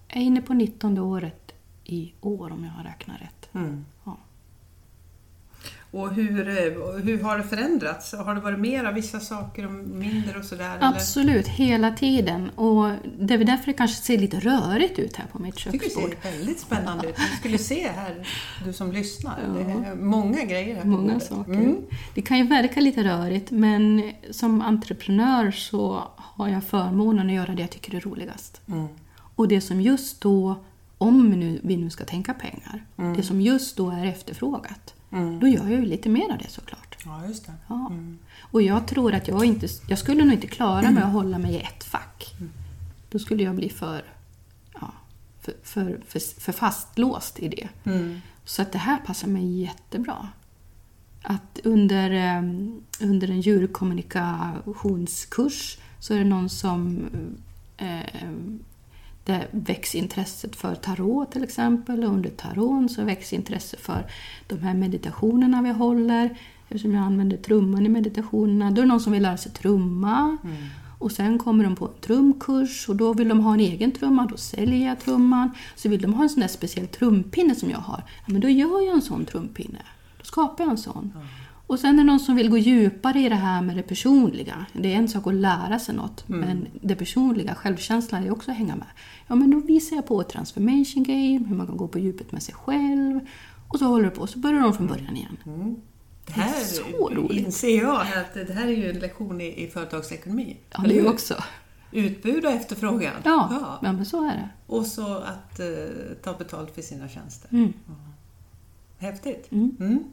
jag 0.08 0.18
är 0.20 0.22
inne 0.22 0.42
på 0.42 0.54
19 0.54 0.98
året 0.98 1.52
i 1.84 2.12
år 2.20 2.52
om 2.52 2.64
jag 2.64 2.70
har 2.70 2.84
räknat 2.84 3.20
rätt. 3.20 3.48
Mm. 3.54 3.84
Ja. 4.04 4.16
Och 5.94 6.14
hur, 6.14 6.48
eh, 6.48 6.54
hur 7.04 7.22
har 7.22 7.38
det 7.38 7.44
förändrats? 7.44 8.12
Har 8.14 8.34
det 8.34 8.40
varit 8.40 8.58
mer 8.58 8.84
av 8.84 8.94
vissa 8.94 9.20
saker 9.20 9.66
och 9.66 9.72
mindre 9.72 10.38
och 10.38 10.44
sådär? 10.44 10.76
eller? 10.76 10.88
Absolut, 10.88 11.48
hela 11.48 11.90
tiden. 11.90 12.50
Och 12.50 12.90
det 13.18 13.34
är 13.34 13.38
därför 13.44 13.66
det 13.66 13.72
kanske 13.72 14.02
ser 14.02 14.18
lite 14.18 14.40
rörigt 14.40 14.98
ut 14.98 15.16
här 15.16 15.26
på 15.32 15.38
mitt 15.38 15.64
Jag 15.64 15.72
tycker 15.72 15.86
det 15.88 15.94
köksbord. 15.94 16.16
ser 16.22 16.30
väldigt 16.32 16.60
spännande 16.60 17.08
ut. 17.08 17.16
Du 17.16 17.36
skulle 17.38 17.58
se 17.58 17.88
här, 17.88 18.26
du 18.64 18.72
som 18.72 18.92
lyssnar. 18.92 19.38
Det 19.54 19.88
är 19.90 19.94
många 19.94 20.44
grejer 20.44 20.74
här 20.74 20.82
på 20.82 20.88
Många 20.88 21.12
bordet. 21.12 21.28
saker. 21.28 21.52
Mm. 21.52 21.76
Det 22.14 22.22
kan 22.22 22.38
ju 22.38 22.46
verka 22.46 22.80
lite 22.80 23.04
rörigt 23.04 23.50
men 23.50 24.12
som 24.30 24.62
entreprenör 24.62 25.50
så 25.50 26.02
har 26.16 26.48
jag 26.48 26.64
förmånen 26.64 27.26
att 27.26 27.34
göra 27.34 27.54
det 27.54 27.60
jag 27.62 27.70
tycker 27.70 27.94
är 27.94 28.00
roligast. 28.00 28.60
Mm. 28.68 28.86
Och 29.34 29.48
det 29.48 29.60
som 29.60 29.80
just 29.80 30.20
då, 30.20 30.54
om 30.98 31.30
vi 31.30 31.36
nu, 31.36 31.60
vi 31.62 31.76
nu 31.76 31.90
ska 31.90 32.04
tänka 32.04 32.34
pengar, 32.34 32.84
Mm. 32.98 33.16
det 33.16 33.22
som 33.22 33.40
just 33.40 33.76
då 33.76 33.90
är 33.90 34.06
efterfrågat, 34.06 34.94
Mm. 35.12 35.40
då 35.40 35.48
gör 35.48 35.68
jag 35.68 35.80
ju 35.80 35.84
lite 35.84 36.08
mer 36.08 36.32
av 36.32 36.38
det 36.38 36.48
såklart. 36.48 36.96
Ja, 37.04 37.26
just 37.26 37.46
det. 37.46 37.52
Ja. 37.68 37.86
Mm. 37.90 38.18
Och 38.40 38.62
jag 38.62 38.86
tror 38.86 39.14
att 39.14 39.28
jag 39.28 39.44
inte, 39.44 39.68
jag 39.88 39.98
skulle 39.98 40.24
nog 40.24 40.34
inte 40.34 40.46
klara 40.46 40.90
mig 40.90 41.02
att 41.02 41.12
hålla 41.12 41.38
mig 41.38 41.54
i 41.54 41.60
ett 41.60 41.84
fack. 41.84 42.34
Då 43.10 43.18
skulle 43.18 43.42
jag 43.42 43.54
bli 43.54 43.68
för, 43.68 44.04
ja, 44.80 44.92
för, 45.40 45.54
för, 45.62 46.00
för, 46.06 46.40
för 46.40 46.52
fastlåst 46.52 47.38
i 47.38 47.48
det. 47.48 47.68
Mm. 47.84 48.20
Så 48.44 48.62
att 48.62 48.72
det 48.72 48.78
här 48.78 48.98
passar 48.98 49.28
mig 49.28 49.60
jättebra. 49.60 50.28
Att 51.22 51.60
under, 51.64 52.10
eh, 52.10 52.42
under 53.00 53.30
en 53.30 53.40
djurkommunikationskurs 53.40 55.78
så 55.98 56.14
är 56.14 56.18
det 56.18 56.24
någon 56.24 56.48
som 56.48 57.08
eh, 57.76 58.28
det 59.24 59.48
väcks 59.50 59.94
intresset 59.94 60.56
för 60.56 60.74
tarot 60.74 61.32
till 61.32 61.44
exempel 61.44 62.04
och 62.04 62.10
under 62.10 62.30
tarot 62.30 62.92
så 62.92 63.04
väcks 63.04 63.32
intresse 63.32 63.76
för 63.76 64.06
de 64.46 64.58
här 64.58 64.74
meditationerna 64.74 65.62
vi 65.62 65.70
håller. 65.70 66.38
Eftersom 66.68 66.94
jag 66.94 67.04
använder 67.04 67.36
trumman 67.36 67.86
i 67.86 67.88
meditationerna. 67.88 68.70
Då 68.70 68.80
är 68.80 68.84
det 68.84 68.88
någon 68.88 69.00
som 69.00 69.12
vill 69.12 69.22
lära 69.22 69.36
sig 69.36 69.52
trumma. 69.52 70.36
Och 70.98 71.12
sen 71.12 71.38
kommer 71.38 71.64
de 71.64 71.76
på 71.76 71.84
en 71.84 71.94
trumkurs 72.00 72.88
och 72.88 72.96
då 72.96 73.12
vill 73.12 73.28
de 73.28 73.40
ha 73.40 73.54
en 73.54 73.60
egen 73.60 73.92
trumma, 73.92 74.26
då 74.30 74.36
säljer 74.36 74.88
jag 74.88 75.00
trumman. 75.00 75.50
Så 75.76 75.88
vill 75.88 76.02
de 76.02 76.14
ha 76.14 76.22
en 76.22 76.28
sån 76.28 76.40
där 76.40 76.48
speciell 76.48 76.86
trumpinne 76.86 77.54
som 77.54 77.70
jag 77.70 77.78
har, 77.78 78.02
ja, 78.06 78.32
men 78.32 78.40
då 78.40 78.48
gör 78.48 78.80
jag 78.86 78.94
en 78.94 79.02
sån 79.02 79.24
trumpinne. 79.24 79.78
Då 80.18 80.24
skapar 80.24 80.64
jag 80.64 80.70
en 80.70 80.78
sån. 80.78 81.12
Och 81.72 81.78
sen 81.78 81.94
är 81.94 81.96
det 81.96 82.04
någon 82.04 82.20
som 82.20 82.36
vill 82.36 82.50
gå 82.50 82.58
djupare 82.58 83.20
i 83.20 83.28
det 83.28 83.34
här 83.34 83.62
med 83.62 83.76
det 83.76 83.82
personliga. 83.82 84.66
Det 84.72 84.92
är 84.92 84.96
en 84.96 85.08
sak 85.08 85.26
att 85.26 85.34
lära 85.34 85.78
sig 85.78 85.94
något, 85.94 86.28
men 86.28 86.66
det 86.80 86.94
personliga, 86.94 87.54
självkänslan, 87.54 88.24
är 88.26 88.30
också 88.30 88.50
att 88.50 88.56
hänga 88.56 88.76
med. 88.76 88.86
Ja, 89.26 89.34
men 89.34 89.50
då 89.50 89.60
visar 89.60 89.96
jag 89.96 90.06
på 90.06 90.22
transformation 90.22 91.02
game, 91.02 91.48
hur 91.48 91.56
man 91.56 91.66
kan 91.66 91.76
gå 91.76 91.88
på 91.88 91.98
djupet 91.98 92.32
med 92.32 92.42
sig 92.42 92.54
själv. 92.54 93.20
Och 93.68 93.78
så 93.78 93.84
håller 93.84 94.04
det 94.04 94.10
på, 94.10 94.26
så 94.26 94.38
börjar 94.38 94.60
de 94.60 94.74
från 94.74 94.86
början 94.86 95.16
igen. 95.16 95.36
Mm. 95.46 95.76
Det 96.26 96.32
här 96.32 96.64
så 96.64 97.08
roligt. 97.10 97.46
inser 97.46 97.78
jag 97.82 98.00
att 98.00 98.34
det 98.34 98.52
här 98.52 98.66
är 98.66 98.76
ju 98.76 98.90
en 98.90 98.98
lektion 98.98 99.40
i, 99.40 99.64
i 99.64 99.70
företagsekonomi. 99.70 100.56
Ja, 100.70 100.82
det 100.88 100.98
är 100.98 101.08
också. 101.08 101.34
Utbud 101.92 102.44
och 102.44 102.50
efterfrågan. 102.50 103.14
Ja, 103.24 103.48
Ja. 103.50 103.78
ja. 103.82 103.92
men 103.92 104.06
så 104.06 104.24
är 104.24 104.32
det. 104.34 104.48
Och 104.66 104.86
så 104.86 105.16
att 105.16 105.60
eh, 105.60 105.66
ta 106.22 106.32
betalt 106.32 106.74
för 106.74 106.82
sina 106.82 107.08
tjänster. 107.08 107.48
Mm. 107.52 107.72
Häftigt. 108.98 109.52
Mm. 109.52 110.04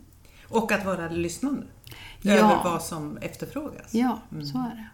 Mm. 0.51 0.63
Och 0.63 0.71
att 0.71 0.85
vara 0.85 1.09
lyssnande 1.09 1.63
Ja. 2.21 2.33
över 2.33 2.63
vad 2.63 2.83
som 2.83 3.17
efterfrågas. 3.17 3.93
Ja, 3.93 4.19
så 4.29 4.57
är 4.57 4.75
det. 4.75 4.85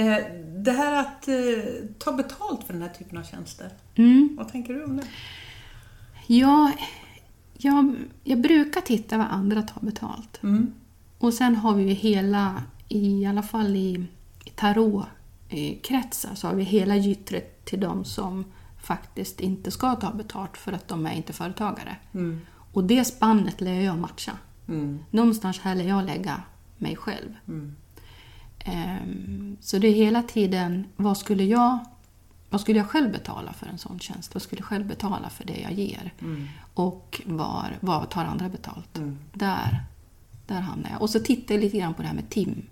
Eh, 0.00 0.24
det 0.64 0.72
här 0.72 0.92
att 1.00 1.28
eh, 1.28 1.34
ta 1.98 2.12
betalt 2.12 2.64
för 2.64 2.72
den 2.72 2.82
här 2.82 2.88
typen 2.88 3.18
av 3.18 3.22
tjänster, 3.22 3.70
Mm. 3.94 4.34
vad 4.38 4.48
tänker 4.52 4.74
du 4.74 4.84
om 4.84 4.96
det? 4.96 5.06
Ja, 6.26 6.72
jag, 7.58 7.94
jag 8.24 8.40
brukar 8.40 8.80
titta 8.80 9.18
vad 9.18 9.26
andra 9.26 9.62
tar 9.62 9.80
betalt. 9.80 10.42
Mm. 10.42 10.72
Och 11.18 11.34
sen 11.34 11.56
har 11.56 11.74
vi 11.74 11.82
ju 11.82 11.90
hela, 11.94 12.62
i 12.88 13.26
alla 13.26 13.42
fall 13.42 13.76
i, 13.76 14.06
i 14.44 14.50
tarotkretsar, 14.50 16.34
så 16.34 16.46
har 16.46 16.54
vi 16.54 16.62
hela 16.62 16.96
gyttret 16.96 17.64
till 17.64 17.80
de 17.80 18.04
som 18.04 18.44
faktiskt 18.82 19.40
inte 19.40 19.70
ska 19.70 19.94
ta 19.96 20.12
betalt 20.12 20.56
för 20.56 20.72
att 20.72 20.88
de 20.88 21.06
är 21.06 21.12
inte 21.12 21.32
företagare. 21.32 21.96
Mm. 22.14 22.40
Och 22.76 22.84
det 22.84 23.04
spannet 23.04 23.60
lär 23.60 23.80
jag 23.80 23.98
matcha. 23.98 24.32
Mm. 24.68 24.98
Någonstans 25.10 25.58
här 25.58 25.74
lär 25.74 25.84
jag 25.88 26.04
lägga 26.04 26.42
mig 26.76 26.96
själv. 26.96 27.34
Mm. 27.48 27.76
Ehm, 28.58 29.56
Så 29.60 29.78
det 29.78 29.88
är 29.88 29.92
hela 29.92 30.22
tiden, 30.22 30.86
vad 30.96 31.18
skulle 31.18 31.44
jag 31.44 31.78
vad 32.50 32.60
skulle 32.60 32.78
jag 32.78 32.88
själv 32.90 33.12
betala 33.12 33.52
för 33.52 33.66
en 33.66 33.78
sån 33.78 33.98
tjänst? 33.98 34.34
Vad 34.34 34.42
skulle 34.42 34.60
jag 34.60 34.66
själv 34.66 34.86
betala 34.86 35.28
för 35.30 35.44
det 35.44 35.60
jag 35.60 35.72
ger? 35.72 36.12
Mm. 36.20 36.48
Och 36.74 37.22
var, 37.26 37.78
vad 37.80 38.10
tar 38.10 38.24
andra 38.24 38.48
betalt? 38.48 38.96
Mm. 38.96 39.18
Där, 39.32 39.84
där 40.46 40.60
hamnar 40.60 40.90
jag. 40.90 41.02
Och 41.02 41.10
så 41.10 41.20
tittar 41.20 41.54
jag 41.54 41.62
lite 41.62 41.78
grann 41.78 41.94
på 41.94 42.02
det 42.02 42.08
här 42.08 42.14
med 42.14 42.30
tim. 42.30 42.62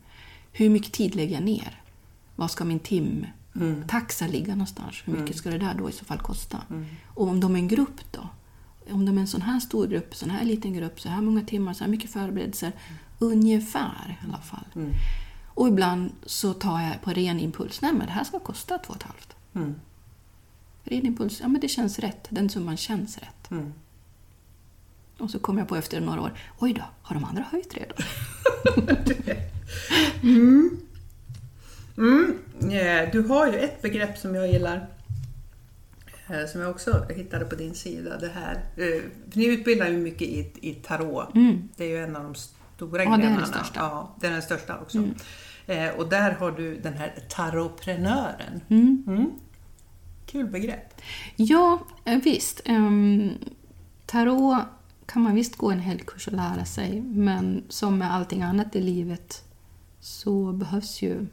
Hur 0.53 0.71
mycket 0.71 0.93
tid 0.93 1.15
lägger 1.15 1.35
jag 1.35 1.45
ner? 1.45 1.83
Vad 2.37 2.51
ska 2.51 2.65
min 2.65 2.79
timtaxa 2.79 4.27
ligga 4.27 4.55
någonstans? 4.55 5.03
Hur 5.05 5.13
mycket 5.17 5.37
ska 5.37 5.51
det 5.51 5.59
där 5.59 5.75
då 5.75 5.89
i 5.89 5.93
så 5.93 6.05
fall 6.05 6.19
kosta? 6.19 6.59
Och 7.07 7.29
om 7.29 7.41
de 7.41 7.55
är 7.55 7.59
en 7.59 7.69
grupp 7.69 8.01
då? 8.11 8.29
Om 8.91 9.07
de 9.07 9.17
är 9.17 9.21
en 9.21 9.27
sån 9.27 9.43
här 9.43 9.61
stor 9.61 9.87
grupp, 9.87 10.15
sån 10.15 10.31
här 10.31 10.45
liten 10.45 10.73
grupp, 10.73 11.01
så 11.01 11.09
här 11.09 11.21
många 11.23 11.43
timmar, 11.43 11.75
så 11.75 11.85
här 11.85 11.91
mycket 11.91 12.11
förberedelser. 12.13 12.73
Ungefär 13.19 14.19
i 14.23 14.27
alla 14.29 14.39
fall. 14.43 14.65
Mm. 14.75 14.91
Och 15.55 15.69
ibland 15.69 16.13
så 16.27 16.53
tar 16.55 16.81
jag 16.81 17.03
på 17.03 17.11
ren 17.11 17.41
impuls, 17.41 17.81
nej 17.83 17.93
men 17.93 18.07
det 18.07 18.13
här 18.13 18.25
ska 18.25 18.39
kosta 18.39 18.79
två 18.79 18.91
och 18.91 18.97
ett 18.97 19.03
halvt. 19.03 19.37
Mm. 19.55 19.75
Ren 20.85 21.07
impuls, 21.07 21.41
ja 21.41 21.49
men 21.49 21.61
det 21.61 21.69
känns 21.69 21.99
rätt. 21.99 22.27
Den 22.31 22.49
summan 22.49 22.77
känns 22.77 23.19
rätt. 23.19 23.51
Mm. 23.51 23.73
Och 25.19 25.31
så 25.31 25.39
kommer 25.39 25.61
jag 25.61 25.69
på 25.69 25.77
efter 25.77 26.01
några 26.01 26.21
år, 26.21 26.39
oj 26.59 26.73
då, 26.73 26.83
har 27.03 27.15
de 27.15 27.25
andra 27.25 27.45
höjt 27.51 27.75
redan? 27.75 27.97
Mm. 31.97 32.39
eh, 32.61 33.11
Du 33.13 33.23
har 33.29 33.47
ju 33.47 33.59
ett 33.59 33.83
begrepp 33.83 34.19
som 34.19 34.35
jag 34.35 34.53
gillar. 34.53 34.87
Eh, 36.29 36.47
Som 36.53 36.61
jag 36.61 36.71
också 36.71 37.07
hittade 37.17 37.45
på 37.45 37.55
din 37.55 37.75
sida. 37.75 38.19
Det 38.19 38.29
här. 38.35 38.55
eh, 38.77 39.03
Ni 39.35 39.47
utbildar 39.47 39.89
ju 39.89 39.97
mycket 39.99 40.23
i, 40.29 40.51
i 40.61 40.75
tarot. 40.75 41.35
Mm. 41.35 41.69
Det 41.77 41.85
är 41.85 41.89
ju 41.89 42.05
en 42.05 42.17
av 42.17 42.23
de 42.23 42.35
stora 42.35 43.05
Ja, 43.05 43.09
det 43.11 43.15
är 43.15 43.19
grenarna. 43.19 43.37
den 43.41 43.47
största. 43.47 43.81
Ja, 43.81 44.15
det 44.21 44.27
är 44.27 44.31
den 44.31 44.43
största 44.43 44.79
också. 44.79 44.99
Mm. 44.99 45.15
Eh, 45.67 45.89
Och 45.95 46.09
där 46.09 46.31
har 46.33 46.51
du 46.51 46.77
den 46.81 46.93
här 46.95 47.15
tarotprenören. 47.29 48.61
Mm. 48.69 49.05
Mm. 49.07 49.31
Kul 50.27 50.47
begrepp. 50.47 51.01
Ja, 51.37 51.87
visst. 52.25 52.61
Um, 52.69 53.31
tarot 54.07 54.59
kan 55.07 55.23
man 55.23 55.35
visst 55.35 55.57
gå 55.57 55.71
en 55.71 55.81
helgkurs 55.81 56.27
och 56.27 56.33
lära 56.33 56.65
sig, 56.65 57.01
men 57.01 57.65
som 57.69 57.99
med 57.99 58.15
allting 58.15 58.43
annat 58.43 58.77
i 58.77 58.81
livet 58.81 59.45
så 60.01 60.53
behövs 60.53 61.03
ju 61.03 61.27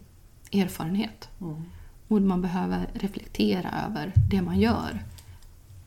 erfarenhet. 0.53 1.29
Mm. 1.41 1.63
Och 2.12 2.22
man 2.22 2.41
behöver 2.41 2.89
reflektera 2.94 3.72
över 3.88 4.13
det 4.30 4.41
man 4.41 4.60
gör 4.60 5.03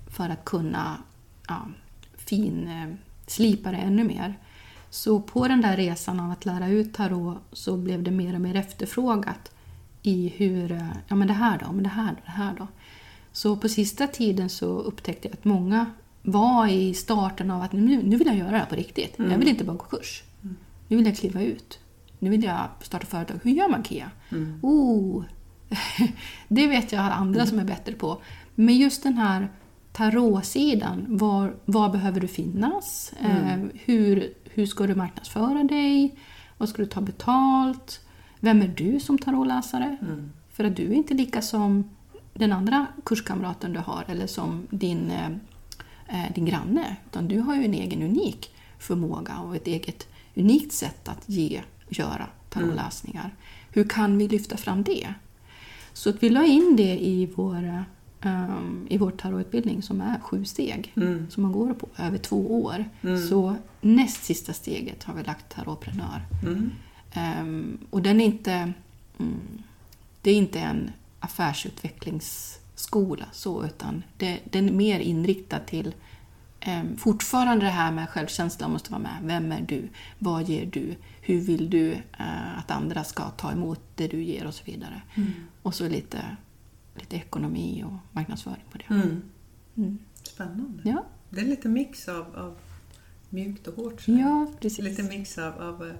för 0.06 0.28
att 0.28 0.44
kunna 0.44 0.98
ja, 1.48 1.66
fin, 2.16 2.68
eh, 2.68 2.94
slipa 3.26 3.70
det 3.70 3.76
ännu 3.76 4.04
mer. 4.04 4.38
Så 4.90 5.20
på 5.20 5.48
den 5.48 5.60
där 5.60 5.76
resan 5.76 6.20
av 6.20 6.30
att 6.30 6.44
lära 6.44 6.68
ut 6.68 6.94
tarot 6.94 7.38
så 7.52 7.76
blev 7.76 8.02
det 8.02 8.10
mer 8.10 8.34
och 8.34 8.40
mer 8.40 8.56
efterfrågat 8.56 9.52
i 10.02 10.28
hur, 10.36 10.72
eh, 10.72 10.88
ja 11.08 11.14
men 11.14 11.28
det 11.28 11.34
här 11.34 11.58
då, 11.58 11.72
men 11.72 11.82
det 11.82 11.88
här 11.88 12.10
då, 12.10 12.20
det 12.24 12.30
här 12.30 12.54
då. 12.58 12.66
Så 13.32 13.56
på 13.56 13.68
sista 13.68 14.06
tiden 14.06 14.48
så 14.48 14.66
upptäckte 14.66 15.28
jag 15.28 15.32
att 15.32 15.44
många 15.44 15.86
var 16.22 16.66
i 16.66 16.94
starten 16.94 17.50
av 17.50 17.62
att 17.62 17.72
nu, 17.72 18.02
nu 18.02 18.16
vill 18.16 18.26
jag 18.26 18.36
göra 18.36 18.50
det 18.50 18.58
här 18.58 18.66
på 18.66 18.76
riktigt. 18.76 19.14
Jag 19.16 19.38
vill 19.38 19.48
inte 19.48 19.64
bara 19.64 19.76
gå 19.76 19.84
kurs. 19.84 20.22
Nu 20.88 20.96
vill 20.96 21.06
jag 21.06 21.16
kliva 21.16 21.42
ut. 21.42 21.78
Nu 22.18 22.30
vill 22.30 22.44
jag 22.44 22.68
starta 22.82 23.06
företag. 23.06 23.40
Hur 23.42 23.50
gör 23.50 23.68
man 23.68 23.84
KEA? 23.84 24.10
Oh, 24.62 25.24
det 26.48 26.66
vet 26.66 26.92
jag 26.92 27.00
andra 27.00 27.46
som 27.46 27.58
är 27.58 27.64
bättre 27.64 27.92
på. 27.92 28.22
Men 28.54 28.76
just 28.76 29.02
den 29.02 29.14
här 29.14 29.48
tarotsidan, 29.92 31.06
var, 31.08 31.54
var 31.64 31.88
behöver 31.88 32.20
du 32.20 32.28
finnas? 32.28 33.12
Eh, 33.20 33.58
hur, 33.74 34.34
hur 34.44 34.66
ska 34.66 34.86
du 34.86 34.94
marknadsföra 34.94 35.64
dig? 35.64 36.18
Vad 36.58 36.68
ska 36.68 36.82
du 36.82 36.88
ta 36.88 37.00
betalt? 37.00 38.00
Vem 38.40 38.62
är 38.62 38.68
du 38.68 39.00
som 39.00 39.18
tarotläsare? 39.18 39.96
För 40.52 40.64
att 40.64 40.76
du 40.76 40.82
är 40.82 40.94
inte 40.94 41.14
lika 41.14 41.42
som 41.42 41.90
den 42.34 42.52
andra 42.52 42.86
kurskamraten 43.04 43.72
du 43.72 43.78
har 43.78 44.04
eller 44.08 44.26
som 44.26 44.66
din, 44.70 45.10
eh, 45.10 45.28
eh, 46.08 46.32
din 46.34 46.44
granne. 46.44 46.96
Utan 47.10 47.28
du 47.28 47.38
har 47.38 47.54
ju 47.54 47.64
en 47.64 47.74
egen 47.74 48.02
unik 48.02 48.54
förmåga 48.78 49.38
och 49.38 49.56
ett 49.56 49.66
eget 49.66 50.08
unikt 50.34 50.72
sätt 50.72 51.08
att 51.08 51.28
ge, 51.28 51.62
göra 51.88 52.26
tarotläsningar. 52.50 53.34
Hur 53.70 53.88
kan 53.88 54.18
vi 54.18 54.28
lyfta 54.28 54.56
fram 54.56 54.82
det? 54.82 55.14
Så 55.96 56.10
att 56.10 56.22
vi 56.22 56.30
la 56.30 56.44
in 56.44 56.76
det 56.76 56.98
i 57.04 57.26
vår, 57.36 57.84
um, 58.24 58.86
i 58.90 58.98
vår 58.98 59.10
tarotutbildning 59.10 59.82
som 59.82 60.00
är 60.00 60.20
sju 60.20 60.44
steg 60.44 60.92
Mm. 60.96 61.26
som 61.30 61.42
man 61.42 61.52
går 61.52 61.74
på 61.74 61.88
över 61.98 62.18
två 62.18 62.62
år. 62.64 62.84
Så 63.28 63.56
näst 63.80 64.24
sista 64.24 64.52
steget 64.52 65.04
har 65.04 65.14
vi 65.14 65.22
lagt 65.22 65.48
tarotprenör. 65.54 66.22
Mm. 66.42 66.70
Ehm, 67.12 67.78
och 67.90 68.02
den 68.02 68.20
är 68.20 68.24
inte, 68.24 68.72
mm, 69.18 69.62
det 70.22 70.30
är 70.30 70.34
inte 70.36 70.60
en 70.60 70.90
affärsutvecklingsskola 71.20 73.24
så, 73.32 73.64
utan 73.64 74.02
det, 74.16 74.38
den 74.50 74.68
är 74.68 74.72
mer 74.72 75.00
inriktad 75.00 75.58
till 75.58 75.94
ehm, 76.60 76.96
fortfarande 76.96 77.64
det 77.64 77.70
här 77.70 77.92
med 77.92 78.08
självkänslan 78.08 78.72
måste 78.72 78.90
vara 78.90 79.02
med. 79.02 79.16
Vem 79.22 79.52
är 79.52 79.62
du? 79.68 79.88
Vad 80.18 80.48
ger 80.48 80.66
du? 80.66 80.94
Hur 81.26 81.40
vill 81.40 81.70
du 81.70 81.92
eh, 81.92 82.58
att 82.58 82.70
andra 82.70 83.04
ska 83.04 83.30
ta 83.30 83.52
emot 83.52 83.80
det 83.94 84.08
du 84.08 84.22
ger 84.22 84.46
och 84.46 84.54
så 84.54 84.64
vidare. 84.64 85.02
Och 85.62 85.74
så 85.74 85.88
lite, 85.88 86.36
lite 86.94 87.16
ekonomi 87.16 87.84
och 87.86 87.92
marknadsföring 88.12 88.64
på 88.72 88.78
det. 88.78 88.94
Mm. 88.94 89.22
Mm. 89.76 89.98
Spännande. 90.22 90.82
Ja, 90.84 91.04
Det 91.30 91.40
är 91.40 91.44
lite 91.44 91.68
mix 91.68 92.08
av, 92.08 92.36
av 92.36 92.56
mjukt 93.30 93.66
och 93.68 93.74
hårt. 93.76 94.00
så 94.00 94.10
ja, 94.12 94.46
precis. 94.60 94.84
Lite 94.84 95.02
mix 95.02 95.38
av, 95.38 95.62
av 95.62 95.88
eh, 95.88 95.94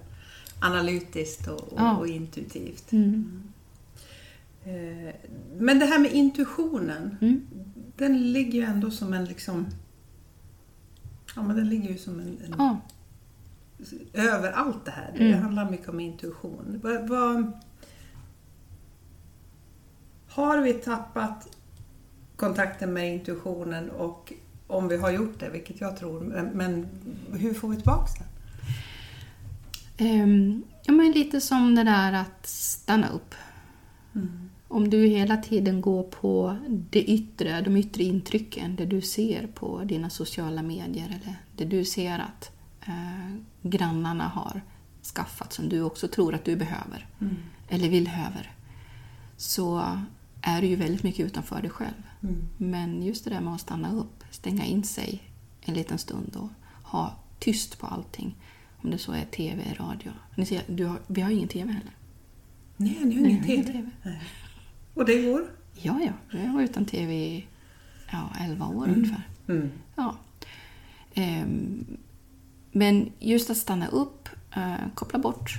analytiskt 0.59 1.47
och, 1.47 1.59
och, 1.73 1.79
Ja. 1.79 1.97
och 1.97 2.07
intuitivt. 2.07 2.91
Mm. 2.91 3.43
Eh, 4.65 5.13
Men 5.57 5.79
det 5.79 5.85
här 5.85 5.99
med 5.99 6.11
intuitionen, 6.13 7.17
Mm. 7.21 7.41
den 7.97 8.31
ligger 8.33 8.51
ju 8.59 8.65
ändå 8.65 8.91
som 8.91 9.13
en 9.13 9.25
liksom... 9.25 9.65
Ja, 11.35 11.43
men 11.43 11.55
den 11.55 11.69
ligger 11.69 11.89
ju 11.89 11.97
som 11.97 12.19
en... 12.19 12.27
en 12.27 12.55
Ja. 12.57 12.81
Över 14.13 14.51
allt 14.51 14.85
det 14.85 14.91
här. 14.91 15.11
Det 15.17 15.27
Mm. 15.27 15.41
handlar 15.43 15.71
mycket 15.71 15.89
om 15.89 15.99
intuition. 15.99 16.79
Vad, 16.83 17.09
vad, 17.09 17.51
har 20.29 20.57
vi 20.61 20.73
tappat 20.73 21.47
kontakten 22.35 22.93
med 22.93 23.13
intuitionen 23.15 23.89
och 23.89 24.33
om 24.67 24.87
vi 24.87 24.97
har 24.97 25.11
gjort 25.11 25.39
det, 25.39 25.49
vilket 25.49 25.81
jag 25.81 25.97
tror, 25.97 26.21
men, 26.53 26.87
hur 27.33 27.53
får 27.53 27.67
vi 27.69 27.75
tillbaka 27.75 28.11
den? 29.97 30.07
Ehm, 30.07 30.63
ja, 30.85 30.93
men 30.93 31.11
lite 31.11 31.41
som 31.41 31.75
det 31.75 31.83
där 31.83 32.13
att 32.13 32.45
stanna 32.47 33.09
upp. 33.09 33.35
Om 34.67 34.89
du 34.89 35.05
hela 35.07 35.37
tiden 35.37 35.81
går 35.81 36.03
på 36.03 36.57
det 36.67 37.03
yttre, 37.03 37.61
de 37.61 37.77
yttre 37.77 38.03
intrycken, 38.03 38.75
det 38.75 38.85
du 38.85 39.01
ser 39.01 39.47
på 39.47 39.83
dina 39.83 40.09
sociala 40.09 40.61
medier 40.61 41.05
eller 41.07 41.35
det 41.55 41.65
du 41.65 41.85
ser 41.85 42.19
att 42.19 42.51
eh, 42.85 43.35
grannarna 43.61 44.27
har 44.27 44.61
skaffat 45.15 45.53
som 45.53 45.69
du 45.69 45.81
också 45.81 46.07
tror 46.07 46.35
att 46.35 46.45
du 46.45 46.55
behöver 46.55 47.07
eller 47.69 47.89
vill 47.89 48.07
höver, 48.07 48.51
så 49.37 49.97
är 50.41 50.61
du 50.61 50.67
ju 50.67 50.75
väldigt 50.75 51.03
mycket 51.03 51.25
utanför 51.25 51.61
dig 51.61 51.69
själv. 51.69 52.03
Men 52.57 53.03
just 53.03 53.23
det 53.23 53.29
där 53.29 53.41
med 53.41 53.53
att 53.53 53.61
stanna 53.61 53.91
upp, 53.91 54.23
stänga 54.31 54.65
in 54.65 54.83
sig 54.83 55.21
en 55.61 55.73
liten 55.73 55.97
stund 55.97 56.35
och 56.35 56.49
ha 56.83 57.15
tyst 57.39 57.79
på 57.79 57.87
allting. 57.87 58.35
Om 58.81 58.91
det 58.91 58.97
så 58.97 59.11
är 59.11 59.25
TV, 59.25 59.63
radio. 59.77 60.11
Ni 60.35 60.45
ser, 60.45 60.63
du 60.67 60.85
har, 60.85 60.99
vi 61.07 61.21
har 61.21 61.31
ingen 61.31 61.47
TV 61.47 61.71
heller. 61.71 61.95
Nej, 62.77 62.97
ni 63.05 63.15
har 63.19 63.27
ingen 63.27 63.43
TV. 63.43 63.63
TV. 63.63 63.89
Och 64.93 65.05
det 65.05 65.21
går? 65.21 65.51
Ja, 65.73 65.99
ja. 66.01 66.39
Jag 66.39 66.53
var 66.53 66.61
utan 66.61 66.85
TV 66.85 67.13
i 67.13 67.47
ja, 68.11 68.29
11 68.39 68.67
år 68.67 68.89
ungefär. 68.89 69.27
Mm. 69.47 69.71
Ja. 69.95 70.15
Ehm, 71.13 71.85
men 72.75 73.11
just 73.19 73.49
att 73.49 73.57
stanna 73.57 73.87
upp, 73.87 74.29
eh, 74.55 74.75
koppla 74.95 75.19
bort. 75.19 75.51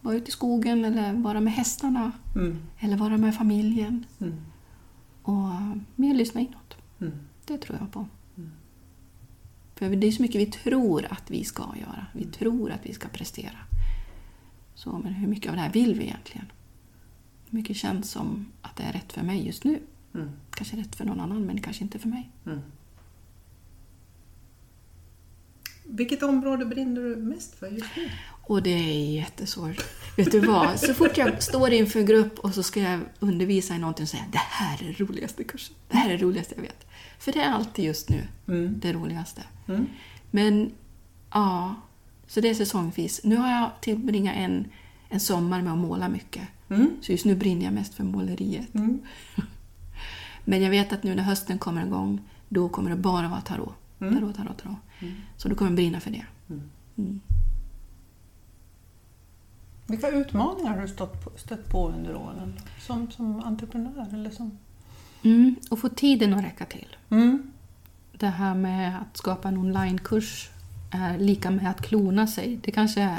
Vara 0.00 0.14
ute 0.14 0.28
i 0.28 0.32
skogen 0.32 0.84
eller 0.84 1.12
vara 1.12 1.40
med 1.40 1.52
hästarna. 1.52 2.12
Mm. 2.34 2.58
Eller 2.78 2.96
vara 2.96 3.16
med 3.16 3.34
familjen. 3.34 4.06
Mm. 4.20 4.40
Och 5.22 5.48
eh, 5.48 5.74
mer 5.96 6.14
lyssna 6.14 6.40
inåt. 6.40 6.76
Mm. 7.00 7.12
Det 7.44 7.58
tror 7.58 7.78
jag 7.80 7.92
på. 7.92 8.06
För 9.74 9.96
det 9.96 10.06
är 10.06 10.12
så 10.12 10.22
mycket 10.22 10.40
vi 10.40 10.46
tror 10.46 11.06
att 11.10 11.30
vi 11.30 11.44
ska 11.44 11.62
göra. 11.62 12.06
Vi 12.12 12.24
tror 12.24 12.70
att 12.70 12.86
vi 12.86 12.94
ska 12.94 13.08
prestera. 13.08 13.58
Så, 14.74 14.98
men 14.98 15.14
hur 15.14 15.28
mycket 15.28 15.50
av 15.50 15.56
det 15.56 15.62
här 15.62 15.72
vill 15.72 15.94
vi 15.94 16.04
egentligen? 16.04 16.46
Hur 17.50 17.58
mycket 17.58 17.76
känns 17.76 18.10
som 18.10 18.46
att 18.62 18.76
det 18.76 18.82
är 18.82 18.92
rätt 18.92 19.12
för 19.12 19.22
mig 19.22 19.46
just 19.46 19.64
nu? 19.64 19.80
Mm. 20.14 20.30
Kanske 20.50 20.76
rätt 20.76 20.96
för 20.96 21.04
någon 21.04 21.20
annan, 21.20 21.46
men 21.46 21.60
kanske 21.60 21.84
inte 21.84 21.98
för 21.98 22.08
mig. 22.08 22.30
Mm. 22.46 22.60
Vilket 25.84 26.22
område 26.22 26.64
brinner 26.66 27.00
du 27.00 27.16
mest 27.16 27.58
för 27.58 27.66
just 27.68 27.86
nu? 27.96 28.10
Och 28.42 28.62
det 28.62 28.70
är 28.70 29.14
jättesvårt. 29.14 29.84
Vet 30.16 30.32
du 30.32 30.40
vad? 30.40 30.80
Så 30.80 30.94
fort 30.94 31.16
jag 31.16 31.42
står 31.42 31.70
inför 31.72 32.00
en 32.00 32.06
grupp 32.06 32.38
och 32.38 32.54
så 32.54 32.62
ska 32.62 32.80
jag 32.80 33.00
undervisa 33.20 33.74
i 33.74 33.78
någonting 33.78 34.02
och 34.02 34.08
säga 34.08 34.24
det 34.32 34.38
här 34.38 34.82
är 34.82 34.84
den 34.84 34.94
roligaste 35.08 35.44
kursen. 35.44 35.74
Det 35.88 35.96
här 35.96 36.10
är 36.10 36.18
det 36.18 36.24
roligaste 36.24 36.54
jag 36.56 36.62
vet. 36.62 36.86
För 37.18 37.32
det 37.32 37.40
är 37.40 37.50
alltid 37.52 37.84
just 37.84 38.08
nu 38.08 38.22
Mm. 38.48 38.74
det 38.80 38.92
roligaste. 38.92 39.42
Mm. 39.68 39.86
Men 40.30 40.72
ja, 41.32 41.74
så 42.26 42.40
det 42.40 42.48
är 42.48 42.54
säsongvis. 42.54 43.20
Nu 43.24 43.36
har 43.36 43.50
jag 43.50 43.70
tillbringat 43.80 44.34
en, 44.36 44.66
en 45.08 45.20
sommar 45.20 45.62
med 45.62 45.72
att 45.72 45.78
måla 45.78 46.08
mycket. 46.08 46.42
Mm. 46.68 46.90
Så 47.02 47.12
just 47.12 47.24
nu 47.24 47.34
brinner 47.36 47.64
jag 47.64 47.74
mest 47.74 47.94
för 47.94 48.04
måleriet. 48.04 48.74
Mm. 48.74 49.00
Men 50.44 50.62
jag 50.62 50.70
vet 50.70 50.92
att 50.92 51.02
nu 51.02 51.14
när 51.14 51.22
hösten 51.22 51.58
kommer 51.58 51.86
igång, 51.86 52.20
då 52.48 52.68
kommer 52.68 52.90
det 52.90 52.96
bara 52.96 53.28
vara 53.28 53.40
tarot. 53.40 53.74
Mm. 54.00 54.14
Tarot, 54.14 54.36
tarot, 54.36 54.58
tarot. 55.02 55.16
Så 55.36 55.48
då 55.48 55.54
kommer 55.54 55.70
brinna 55.70 56.00
för 56.00 56.10
det. 56.10 56.24
Mm. 56.98 57.20
Vilka 59.86 60.10
utmaningar 60.10 60.74
har 60.74 60.82
du 60.82 60.88
stått 60.88 61.24
på, 61.24 61.30
stött 61.36 61.68
på 61.68 61.88
under 61.88 62.16
åren? 62.16 62.60
Som, 62.80 63.10
som 63.10 63.40
entreprenör 63.40 64.08
eller 64.12 64.30
som... 64.30 64.58
Mm. 65.22 65.56
Och 65.70 65.78
få 65.78 65.88
tiden 65.88 66.34
att 66.34 66.44
räcka 66.44 66.64
till. 66.64 66.96
Mm. 67.10 67.52
det 68.12 68.26
här 68.26 68.54
med 68.54 69.00
att 69.00 69.16
skapa 69.16 69.48
en 69.48 69.58
onlinekurs 69.58 70.50
är 70.90 71.18
lika 71.18 71.50
med 71.50 71.70
att 71.70 71.82
klona 71.82 72.26
sig. 72.26 72.60
Det 72.62 72.70
kanske 72.70 73.18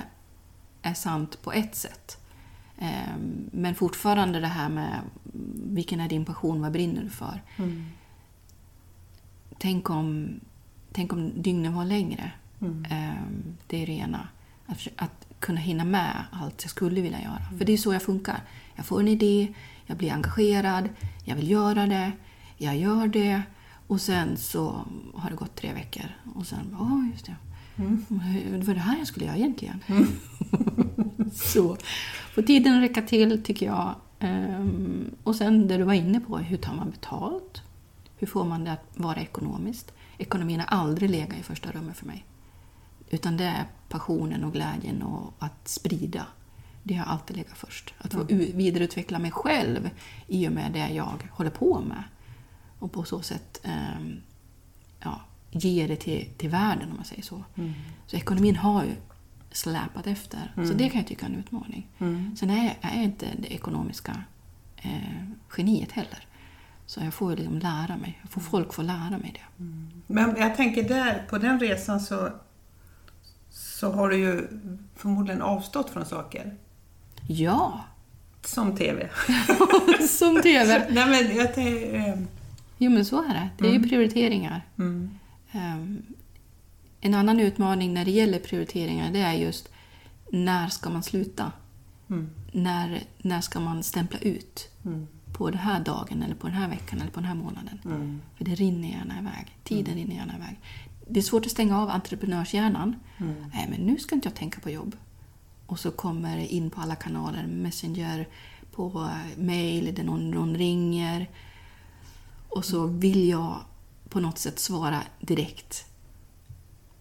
är 0.81 0.93
sant 0.93 1.41
på 1.41 1.51
ett 1.51 1.75
sätt. 1.75 2.17
Ehm, 2.77 3.49
men 3.51 3.75
fortfarande 3.75 4.39
det 4.39 4.47
här 4.47 4.69
med 4.69 4.99
vilken 5.55 5.99
är 5.99 6.09
din 6.09 6.25
passion, 6.25 6.61
vad 6.61 6.71
brinner 6.71 7.03
du 7.03 7.09
för? 7.09 7.41
Mm. 7.57 7.85
Tänk 9.57 9.89
om, 9.89 10.39
tänk 10.93 11.13
om 11.13 11.41
dygnen 11.41 11.73
var 11.73 11.85
längre. 11.85 12.31
Mm. 12.61 12.85
Ehm, 12.89 13.43
Det 13.67 13.81
är 13.83 13.85
det 13.85 13.93
ena. 13.93 14.27
Att, 14.65 14.87
att 14.95 15.27
kunna 15.39 15.59
hinna 15.59 15.85
med 15.85 16.23
allt 16.31 16.61
jag 16.63 16.69
skulle 16.69 17.01
vilja 17.01 17.21
göra. 17.21 17.57
För 17.57 17.65
det 17.65 17.73
är 17.73 17.77
så 17.77 17.93
jag 17.93 18.01
funkar. 18.01 18.39
Jag 18.75 18.85
får 18.85 18.99
en 18.99 19.07
idé, 19.07 19.53
jag 19.85 19.97
blir 19.97 20.11
engagerad, 20.13 20.89
jag 21.23 21.35
vill 21.35 21.49
göra 21.49 21.85
det, 21.87 22.11
jag 22.57 22.77
gör 22.77 23.07
det 23.07 23.41
och 23.87 24.01
sen 24.01 24.37
så 24.37 24.85
har 25.15 25.29
det 25.29 25.35
gått 25.35 25.55
tre 25.55 25.73
veckor 25.73 26.05
och 26.35 26.47
sen, 26.47 26.75
ja 26.79 27.09
just 27.13 27.25
det. 27.25 27.35
Mm. 27.77 28.05
Det 28.59 28.67
var 28.67 28.73
det 28.73 28.79
här 28.79 28.97
jag 28.97 29.07
skulle 29.07 29.25
göra 29.25 29.35
egentligen. 29.37 29.79
så 31.33 31.77
får 32.35 32.41
tiden 32.41 32.81
räcka 32.81 33.01
till 33.01 33.43
tycker 33.43 33.65
jag. 33.65 33.95
Ehm, 34.19 35.05
och 35.23 35.35
sen 35.35 35.67
det 35.67 35.77
du 35.77 35.83
var 35.83 35.93
inne 35.93 36.19
på, 36.19 36.37
hur 36.37 36.57
tar 36.57 36.73
man 36.75 36.89
betalt? 36.91 37.61
Hur 38.17 38.27
får 38.27 38.45
man 38.45 38.63
det 38.63 38.71
att 38.71 38.85
vara 38.95 39.21
ekonomiskt? 39.21 39.91
Ekonomin 40.17 40.59
har 40.59 40.67
aldrig 40.67 41.09
legat 41.09 41.39
i 41.39 41.43
första 41.43 41.71
rummet 41.71 41.97
för 41.97 42.05
mig. 42.05 42.25
Utan 43.09 43.37
det 43.37 43.43
är 43.45 43.65
passionen 43.89 44.43
och 44.43 44.53
glädjen 44.53 45.01
och 45.03 45.33
att 45.39 45.67
sprida. 45.67 46.25
Det 46.83 46.93
har 46.95 47.05
alltid 47.05 47.37
legat 47.37 47.57
först. 47.57 47.93
Att 47.97 48.13
få 48.13 48.25
u- 48.29 48.51
vidareutveckla 48.55 49.19
mig 49.19 49.31
själv 49.31 49.89
i 50.27 50.47
och 50.47 50.51
med 50.51 50.71
det 50.71 50.89
jag 50.89 51.27
håller 51.31 51.49
på 51.51 51.81
med. 51.81 52.03
Och 52.79 52.91
på 52.91 53.03
så 53.03 53.21
sätt 53.21 53.59
ehm, 53.63 54.21
ja, 54.99 55.21
ge 55.51 55.87
det 55.87 55.95
till, 55.95 56.29
till 56.37 56.49
världen 56.49 56.89
om 56.89 56.95
man 56.95 57.05
säger 57.05 57.21
så. 57.23 57.43
Mm. 57.55 57.73
Så 58.07 58.15
ekonomin 58.15 58.55
har 58.55 58.83
ju 58.83 58.91
släpat 59.51 60.07
efter. 60.07 60.53
Så 60.55 60.73
det 60.73 60.89
kan 60.89 60.97
jag 60.99 61.07
tycka 61.07 61.25
är 61.25 61.29
en 61.29 61.35
utmaning. 61.35 61.87
Mm. 61.99 62.35
Sen 62.35 62.49
är 62.49 62.63
jag, 62.65 62.75
är 62.81 62.95
jag 62.95 63.03
inte 63.03 63.27
det 63.39 63.53
ekonomiska 63.53 64.23
eh, 64.77 65.23
geniet 65.57 65.91
heller. 65.91 66.27
Så 66.85 66.99
jag 67.03 67.13
får 67.13 67.35
liksom 67.35 67.59
lära 67.59 67.97
mig. 67.97 68.19
Jag 68.21 68.31
får 68.31 68.41
folk 68.41 68.73
få 68.73 68.81
lära 68.81 69.09
mig 69.17 69.33
det. 69.33 69.63
Men 70.07 70.35
jag 70.37 70.55
tänker 70.55 70.83
där, 70.89 71.25
på 71.29 71.37
den 71.37 71.59
resan 71.59 71.99
så, 71.99 72.29
så 73.49 73.91
har 73.91 74.09
du 74.09 74.17
ju 74.17 74.47
förmodligen 74.95 75.41
avstått 75.41 75.89
från 75.89 76.05
saker. 76.05 76.55
Ja, 77.27 77.85
Som 78.45 78.77
TV. 78.77 79.09
som 80.09 80.41
TV. 80.41 80.85
Nej 80.89 81.05
men 81.09 81.37
jag 81.37 81.53
tänker... 81.53 81.95
eh, 81.95 82.15
Jo 82.77 82.91
men 82.91 83.05
så 83.05 83.23
är 83.23 83.29
det. 83.33 83.49
Det 83.57 83.67
är 83.67 83.73
ju 83.73 83.83
prioriteringar. 83.89 84.61
Mm. 84.77 85.09
Ehm, 85.51 86.01
en 87.01 87.13
annan 87.13 87.39
utmaning 87.39 87.93
när 87.93 88.05
det 88.05 88.11
gäller 88.11 88.39
prioriteringar 88.39 89.11
det 89.11 89.19
är 89.19 89.33
just 89.33 89.69
när 90.31 90.67
ska 90.67 90.89
man 90.89 91.03
sluta? 91.03 91.51
Mm. 92.09 92.29
När, 92.51 93.03
när 93.17 93.41
ska 93.41 93.59
man 93.59 93.83
stämpla 93.83 94.19
ut? 94.19 94.69
Mm. 95.33 95.37
På 95.37 95.49
den 95.49 95.59
här 95.59 95.79
dagen, 95.79 96.23
eller 96.23 96.35
på 96.35 96.47
den 96.47 96.55
här 96.55 96.69
veckan 96.69 97.01
eller 97.01 97.11
på 97.11 97.19
den 97.19 97.27
här 97.27 97.35
månaden. 97.35 97.79
Mm. 97.85 98.21
För 98.37 98.45
det 98.45 98.55
rinner 98.55 98.89
gärna 98.89 99.19
iväg. 99.19 99.57
Tiden 99.63 99.95
rinner 99.95 100.15
gärna 100.15 100.35
iväg. 100.35 100.59
Det 101.07 101.19
är 101.19 101.23
svårt 101.23 101.45
att 101.45 101.51
stänga 101.51 101.81
av 101.81 101.89
entreprenörshjärnan. 101.89 102.95
Mm. 103.17 103.35
Nej, 103.53 103.67
men 103.69 103.79
nu 103.79 103.97
ska 103.97 104.15
inte 104.15 104.27
jag 104.27 104.35
tänka 104.35 104.59
på 104.59 104.69
jobb. 104.69 104.95
Och 105.65 105.79
så 105.79 105.91
kommer 105.91 106.37
det 106.37 106.47
in 106.47 106.69
på 106.69 106.81
alla 106.81 106.95
kanaler, 106.95 107.47
Messenger, 107.47 108.27
på 108.71 109.09
eh, 109.09 109.43
mail, 109.43 109.95
där 109.95 110.03
någon, 110.03 110.31
någon 110.31 110.55
ringer. 110.55 111.29
Och 112.49 112.65
så 112.65 112.87
vill 112.87 113.29
jag 113.29 113.59
på 114.09 114.19
något 114.19 114.37
sätt 114.37 114.59
svara 114.59 115.01
direkt. 115.19 115.85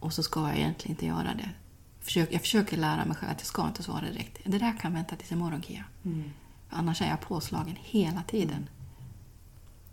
Och 0.01 0.13
så 0.13 0.23
ska 0.23 0.41
jag 0.41 0.57
egentligen 0.57 0.97
inte 0.97 1.07
göra 1.07 1.35
det. 1.35 1.51
Försök, 2.01 2.33
jag 2.33 2.41
försöker 2.41 2.77
lära 2.77 3.05
mig 3.05 3.17
själv 3.17 3.33
att 3.33 3.41
jag 3.41 3.47
ska 3.47 3.67
inte 3.67 3.83
svara 3.83 4.11
direkt. 4.13 4.39
Det 4.45 4.59
där 4.59 4.79
kan 4.81 4.95
vänta 4.95 5.17
tills 5.17 5.33
imorgon, 5.33 5.63
Kia. 5.63 5.85
Mm. 6.05 6.31
Annars 6.73 7.03
är 7.03 7.09
jag 7.09 7.21
påslagen 7.21 7.77
hela 7.81 8.23
tiden. 8.23 8.69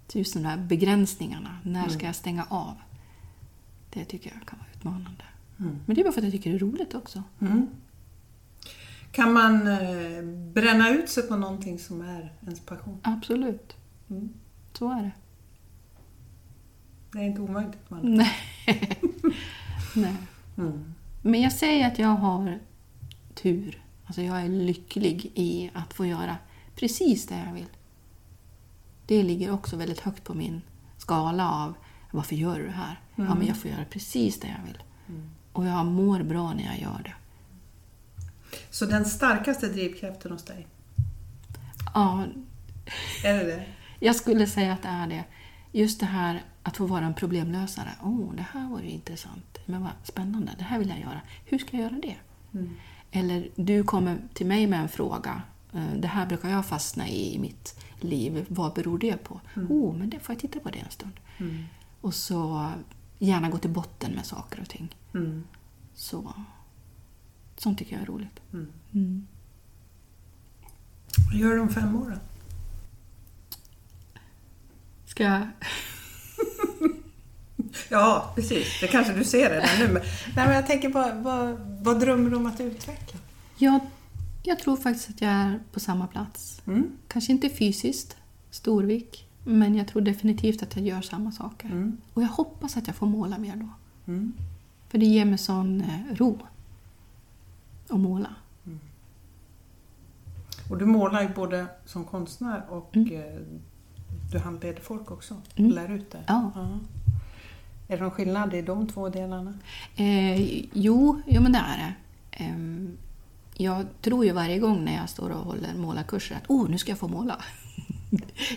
Så 0.08 0.18
just 0.18 0.34
de 0.34 0.44
där 0.44 0.58
begränsningarna. 0.58 1.58
När 1.64 1.90
ska 1.90 2.06
jag 2.06 2.16
stänga 2.16 2.46
av? 2.50 2.76
Det 3.90 4.06
tycker 4.06 4.32
jag 4.40 4.48
kan 4.48 4.60
vara 4.60 4.70
utmanande. 4.76 5.24
Mm. 5.60 5.80
Men 5.86 5.96
det 5.96 6.02
är 6.02 6.04
bara 6.04 6.14
för 6.14 6.22
att 6.22 6.26
jag 6.26 6.34
tycker 6.34 6.50
det 6.50 6.56
är 6.56 6.60
roligt 6.60 6.94
också. 6.94 7.24
Mm. 7.42 7.68
Kan 9.12 9.34
man 9.34 9.68
eh, 9.68 10.24
bränna 10.54 10.90
ut 10.90 11.10
sig 11.10 11.24
på 11.24 11.36
någonting 11.36 11.80
som 11.80 12.02
är 12.02 12.34
ens 12.42 12.60
passion? 12.60 13.00
Absolut. 13.04 13.76
Mm. 14.10 14.30
Så 14.74 14.92
är 14.92 15.02
det. 15.02 15.12
Det 17.12 17.20
är 17.20 17.24
inte 17.24 17.42
omöjligt. 17.42 17.90
Man. 17.90 18.00
Nej. 18.16 19.00
Nej. 19.96 20.16
Mm. 20.58 20.94
Men 21.22 21.42
jag 21.42 21.54
säger 21.54 21.88
att 21.88 22.00
jag 22.00 22.08
har 22.08 22.60
tur. 23.34 23.84
Alltså 24.06 24.22
jag 24.22 24.42
är 24.42 24.50
lycklig 24.50 25.32
i 25.36 25.72
att 25.74 25.94
få 25.94 26.06
göra 26.06 26.38
precis 26.80 27.28
det 27.28 27.44
jag 27.48 27.54
vill. 27.54 27.70
Det 29.06 29.24
ligger 29.24 29.52
också 29.52 29.76
väldigt 29.76 30.00
högt 30.00 30.24
på 30.24 30.34
min 30.34 30.62
skala 30.98 31.52
av 31.52 31.74
varför 32.12 32.36
gör 32.36 32.60
du 32.60 32.66
det 32.66 32.72
här? 32.72 33.00
Ja, 33.16 33.36
men 33.36 33.48
jag 33.48 33.58
får 33.58 33.72
göra 33.72 33.86
precis 33.86 34.40
det 34.40 34.48
jag 34.48 34.66
vill. 34.66 34.84
Och 35.54 35.66
jag 35.66 35.86
mår 35.86 36.24
bra 36.24 36.54
när 36.54 36.64
jag 36.66 36.80
gör 36.80 37.02
det. 37.04 37.14
Så 38.70 38.86
den 38.86 39.06
starkaste 39.06 39.68
drivkraften 39.68 40.32
hos 40.32 40.44
dig, 40.44 40.68
Ja, 41.94 42.26
är 43.24 43.34
det 43.34 43.44
det? 43.44 43.66
jag 44.00 44.16
skulle 44.16 44.48
säga 44.48 44.74
att 44.74 44.82
det 44.82 44.88
är 44.90 45.08
det. 45.08 45.24
Just 45.72 46.00
det 46.00 46.06
här 46.06 46.44
att 46.64 46.78
få 46.78 46.86
vara 46.86 47.06
en 47.06 47.14
problemlösare. 47.14 47.90
Åh, 48.04 48.10
oh, 48.10 48.36
det 48.36 48.46
här 48.52 48.70
var 48.70 48.80
ju 48.80 48.90
intressant. 48.90 49.58
Men 49.66 49.82
vad 49.82 49.92
spännande, 50.04 50.52
det 50.58 50.64
här 50.64 50.80
vill 50.80 50.90
jag 50.90 51.00
göra. 51.00 51.22
Hur 51.46 51.58
ska 51.60 51.78
jag 51.78 51.84
göra 51.84 52.02
det? 52.02 52.16
Mm. 52.54 52.76
Eller 53.12 53.50
du 53.56 53.84
kommer 53.84 54.18
till 54.34 54.46
mig 54.46 54.68
med 54.68 54.80
en 54.82 54.90
fråga. 54.90 55.42
Eh, 55.74 55.94
Det 55.98 56.08
här 56.08 56.26
brukar 56.26 56.50
jag 56.50 56.66
fastna 56.66 57.08
i 57.08 57.36
i 57.36 57.40
mitt 57.40 57.80
liv. 58.00 58.46
Vad 58.50 58.74
beror 58.74 59.00
det 59.00 59.24
på? 59.24 59.42
Oh, 59.70 59.96
men 59.98 60.10
det 60.10 60.20
får 60.20 60.34
jag 60.36 60.40
titta 60.42 60.60
på 60.60 60.70
det 60.70 60.80
en 60.80 60.92
stund. 60.92 61.14
Mm. 61.38 61.64
Och 62.02 62.14
så 62.14 62.72
gärna 63.20 63.50
gå 63.50 63.58
till 63.58 63.70
botten 63.70 64.12
med 64.12 64.26
saker 64.26 64.62
och 64.62 64.70
ting. 64.70 64.96
Mm. 65.14 65.44
Så, 65.94 66.34
sånt 67.58 67.80
tycker 67.80 67.94
jag 67.94 68.02
är 68.02 68.06
roligt. 68.06 68.40
Mm. 68.54 68.68
Mm. 68.94 69.28
Vad 71.32 71.36
gör 71.40 71.54
du 71.56 71.60
om 71.60 71.70
fem 71.70 71.96
år 71.96 72.10
då? 72.10 72.18
Ska 75.06 75.24
jag... 75.24 75.48
Ja, 77.90 78.32
precis. 78.36 78.80
Det 78.82 78.88
kanske 78.88 79.14
du 79.14 79.24
ser 79.24 79.50
redan 79.50 79.70
nu. 79.80 79.88
Men, 79.88 80.02
nej, 80.36 80.46
men 80.48 80.56
jag 80.56 80.68
tänker, 80.68 80.90
vad, 80.90 81.16
vad, 81.16 81.60
vad 81.84 82.00
drömmer 82.00 82.30
du 82.30 82.36
om 82.36 82.46
att 82.46 82.60
utveckla? 82.62 83.20
Jag, 83.58 83.80
jag 84.44 84.60
tror 84.60 84.78
faktiskt 84.78 85.10
att 85.10 85.22
jag 85.22 85.32
är 85.32 85.60
på 85.72 85.80
samma 85.80 86.08
plats. 86.08 86.62
Mm. 86.68 86.92
Kanske 87.08 87.32
inte 87.32 87.50
fysiskt, 87.50 88.18
Storvik, 88.52 89.28
men 89.44 89.76
jag 89.76 89.88
tror 89.88 90.02
definitivt 90.02 90.64
att 90.64 90.76
jag 90.76 90.86
gör 90.86 91.02
samma 91.02 91.32
saker. 91.32 91.66
Mm. 91.68 91.98
Och 92.14 92.22
jag 92.24 92.28
hoppas 92.28 92.78
att 92.78 92.88
jag 92.88 92.96
får 92.96 93.08
måla 93.08 93.38
mer 93.38 93.56
då. 93.56 93.68
Mm. 94.12 94.34
För 94.90 94.98
det 94.98 95.06
ger 95.06 95.26
mig 95.26 95.38
sån 95.38 95.82
eh, 95.82 96.16
ro 96.16 96.40
att 97.90 98.00
måla. 98.00 98.30
Och 100.70 100.78
du 100.78 100.86
målar 100.86 101.22
ju 101.22 101.30
både 101.30 101.66
som 101.86 102.06
konstnär 102.06 102.64
och 102.70 102.96
Mm. 102.96 103.14
eh, 103.16 103.42
du 104.32 104.40
handleder 104.40 104.82
folk 104.82 105.12
också 105.12 105.42
Mm. 105.56 105.72
lär 105.72 105.92
ut 105.92 106.12
det. 106.12 106.24
Ja. 106.28 106.52
Är 107.88 107.98
det 107.98 108.04
någon 108.04 108.12
skillnad 108.12 108.54
i 108.54 108.62
de 108.62 108.88
två 108.88 109.10
delarna? 109.10 109.54
Eh, 109.96 110.42
jo, 110.74 111.22
jo, 111.28 111.42
men 111.42 111.52
det 111.52 111.58
är 111.60 111.78
det. 111.78 111.94
Ehm, 112.44 112.98
jag 113.62 113.86
tror 114.02 114.26
ju 114.26 114.32
varje 114.32 114.60
gång 114.60 114.86
när 114.86 114.96
jag 114.96 115.10
står 115.10 115.30
och 115.30 115.46
håller 115.46 115.74
målarkurser 115.74 116.36
att 116.36 116.50
oh, 116.50 116.70
nu 116.70 116.78
ska 116.78 116.92
jag 116.92 117.00
få 117.00 117.08
måla. 117.08 117.42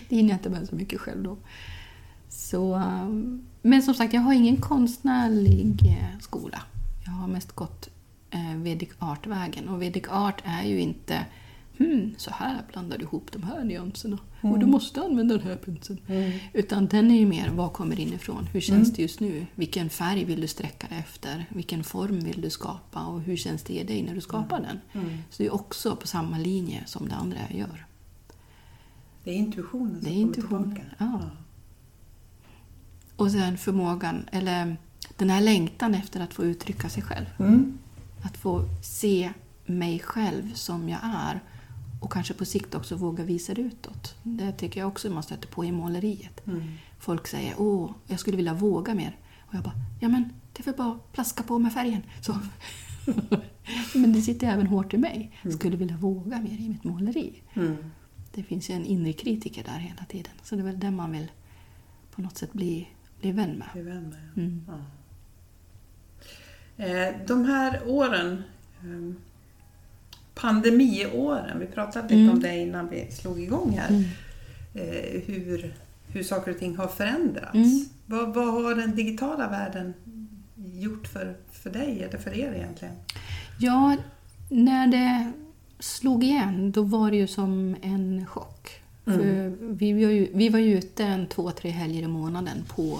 det 0.09 0.15
hinner 0.15 0.29
jag 0.29 0.37
inte 0.37 0.49
med 0.49 0.67
så 0.67 0.75
mycket 0.75 0.99
själv 0.99 1.23
då. 1.23 1.37
Så, 2.29 2.75
um, 2.75 3.45
men 3.61 3.83
som 3.83 3.93
sagt, 3.93 4.13
jag 4.13 4.21
har 4.21 4.33
ingen 4.33 4.57
konstnärlig 4.57 5.77
eh, 5.85 6.19
skola. 6.19 6.61
Jag 7.05 7.11
har 7.11 7.27
mest 7.27 7.51
gått 7.51 7.89
eh, 8.29 8.55
Vedic 8.55 8.89
Art-vägen. 8.99 9.69
Och 9.69 9.81
Vedic 9.81 10.03
Art 10.09 10.41
är 10.43 10.63
ju 10.63 10.79
inte 10.79 11.25
hmm, 11.77 12.13
så 12.17 12.31
här 12.31 12.61
blandar 12.71 12.97
du 12.97 13.03
ihop 13.03 13.31
de 13.31 13.43
här 13.43 13.63
nyanserna. 13.63 14.17
Och 14.41 14.59
du 14.59 14.65
måste 14.65 15.01
använda 15.01 15.37
den 15.37 15.47
här 15.47 15.55
penseln. 15.55 15.99
Utan 16.53 16.87
den 16.87 17.11
är 17.11 17.19
ju 17.19 17.25
mer, 17.25 17.49
vad 17.49 17.73
kommer 17.73 17.99
inifrån? 17.99 18.45
Hur 18.53 18.61
känns 18.61 18.93
det 18.93 19.01
just 19.01 19.19
nu? 19.19 19.45
Vilken 19.55 19.89
färg 19.89 20.23
vill 20.25 20.41
du 20.41 20.47
sträcka 20.47 20.87
dig 20.87 20.97
efter? 20.97 21.45
Vilken 21.49 21.83
form 21.83 22.19
vill 22.19 22.41
du 22.41 22.49
skapa? 22.49 23.05
Och 23.05 23.21
hur 23.21 23.37
känns 23.37 23.63
det 23.63 23.73
i 23.73 23.83
dig 23.83 24.03
när 24.03 24.15
du 24.15 24.21
skapar 24.21 24.59
den? 24.61 24.79
Så 25.29 25.43
det 25.43 25.47
är 25.47 25.53
också 25.53 25.95
på 25.95 26.07
samma 26.07 26.37
linje 26.37 26.83
som 26.85 27.07
det 27.09 27.15
andra 27.15 27.37
jag 27.49 27.59
gör. 27.59 27.85
Det 29.23 29.31
är 29.31 29.35
intuitionen 29.35 29.91
som 29.95 30.03
Det 30.03 30.09
är 30.09 30.11
kommer 30.11 30.21
intuition, 30.21 30.63
tillbaka. 30.75 30.95
ja. 30.97 31.29
Och 33.15 33.31
sen 33.31 33.57
förmågan, 33.57 34.25
eller 34.31 34.77
den 35.17 35.29
här 35.29 35.41
längtan 35.41 35.95
efter 35.95 36.19
att 36.21 36.33
få 36.33 36.43
uttrycka 36.45 36.89
sig 36.89 37.03
själv. 37.03 37.25
Mm. 37.39 37.77
Att 38.23 38.37
få 38.37 38.65
se 38.83 39.31
mig 39.65 39.99
själv 39.99 40.53
som 40.53 40.89
jag 40.89 40.99
är 41.03 41.39
och 42.03 42.11
kanske 42.11 42.33
på 42.33 42.45
sikt 42.45 42.75
också 42.75 42.95
våga 42.95 43.23
visa 43.23 43.53
det 43.53 43.61
utåt. 43.61 44.15
Det 44.23 44.51
tycker 44.51 44.79
jag 44.79 44.87
också 44.87 45.09
man 45.09 45.23
stöter 45.23 45.47
på 45.47 45.65
i 45.65 45.71
måleriet. 45.71 46.47
Mm. 46.47 46.61
Folk 46.99 47.27
säger 47.27 47.53
åh, 47.57 47.91
jag 48.07 48.19
skulle 48.19 48.37
vilja 48.37 48.53
våga 48.53 48.95
mer. 48.95 49.17
Och 49.39 49.53
jag 49.53 49.63
bara, 49.63 49.75
ja 50.01 50.09
men 50.09 50.29
det 50.53 50.61
är 50.61 50.65
väl 50.65 50.75
bara 50.75 50.91
att 50.91 51.11
plaska 51.11 51.43
på 51.43 51.59
med 51.59 51.73
färgen. 51.73 52.01
Så. 52.21 52.39
men 53.99 54.13
det 54.13 54.21
sitter 54.21 54.47
även 54.47 54.67
hårt 54.67 54.93
i 54.93 54.97
mig. 54.97 55.31
Jag 55.41 55.53
skulle 55.53 55.77
vilja 55.77 55.97
våga 55.97 56.41
mer 56.41 56.61
i 56.61 56.69
mitt 56.69 56.83
måleri. 56.83 57.41
Mm. 57.53 57.75
Det 58.31 58.43
finns 58.43 58.69
ju 58.69 58.73
en 58.73 58.85
inre 58.85 59.13
kritiker 59.13 59.63
där 59.63 59.79
hela 59.79 60.05
tiden. 60.05 60.33
Så 60.43 60.55
det 60.55 60.61
är 60.61 60.65
väl 60.65 60.79
den 60.79 60.95
man 60.95 61.11
vill 61.11 61.31
på 62.11 62.21
något 62.21 62.37
sätt 62.37 62.53
bli, 62.53 62.87
bli 63.19 63.31
vän 63.31 63.51
med. 63.51 63.67
Är 63.81 63.83
vän 63.83 64.09
med, 64.09 64.29
ja. 64.35 64.41
Mm. 64.41 64.65
Ja. 64.67 64.79
Eh, 66.85 67.15
De 67.27 67.45
här 67.45 67.81
åren, 67.87 68.43
eh, 68.81 69.15
pandemiåren, 70.35 71.59
vi 71.59 71.65
pratade 71.65 72.03
lite 72.07 72.15
Mm. 72.15 72.29
om 72.33 72.39
det 72.39 72.57
innan 72.57 72.89
vi 72.89 73.11
slog 73.11 73.41
igång 73.41 73.77
här. 73.79 73.89
Mm. 73.89 74.03
Eh, 74.73 75.21
Hur, 75.25 75.73
hur 76.07 76.23
saker 76.23 76.51
och 76.51 76.59
ting 76.59 76.77
har 76.77 76.87
förändrats. 76.87 77.53
Mm. 77.53 77.85
Vad, 78.05 78.33
vad 78.33 78.63
har 78.63 78.75
den 78.75 78.95
digitala 78.95 79.49
världen 79.49 79.93
gjort 80.55 81.07
för, 81.07 81.35
för 81.51 81.69
dig 81.69 82.03
eller 82.09 82.17
för 82.17 82.39
er 82.39 82.53
egentligen? 82.53 82.93
Ja, 83.59 83.95
när 84.49 84.87
det 84.87 85.31
slog 85.79 86.23
igen 86.23 86.71
då 86.71 86.81
var 86.83 87.11
det 87.11 87.17
ju 87.17 87.27
som 87.27 87.75
en 87.81 88.25
chock. 88.25 88.69
För 89.05 89.53
vi, 89.59 89.93
var 89.93 90.11
ju, 90.11 90.27
vi 90.33 90.49
var 90.49 90.59
ju 90.59 90.77
ute 90.77 91.03
en 91.03 91.27
två, 91.27 91.51
tre 91.51 91.69
helger 91.69 92.03
i 92.03 92.07
månaden 92.07 92.57
på, 92.67 92.99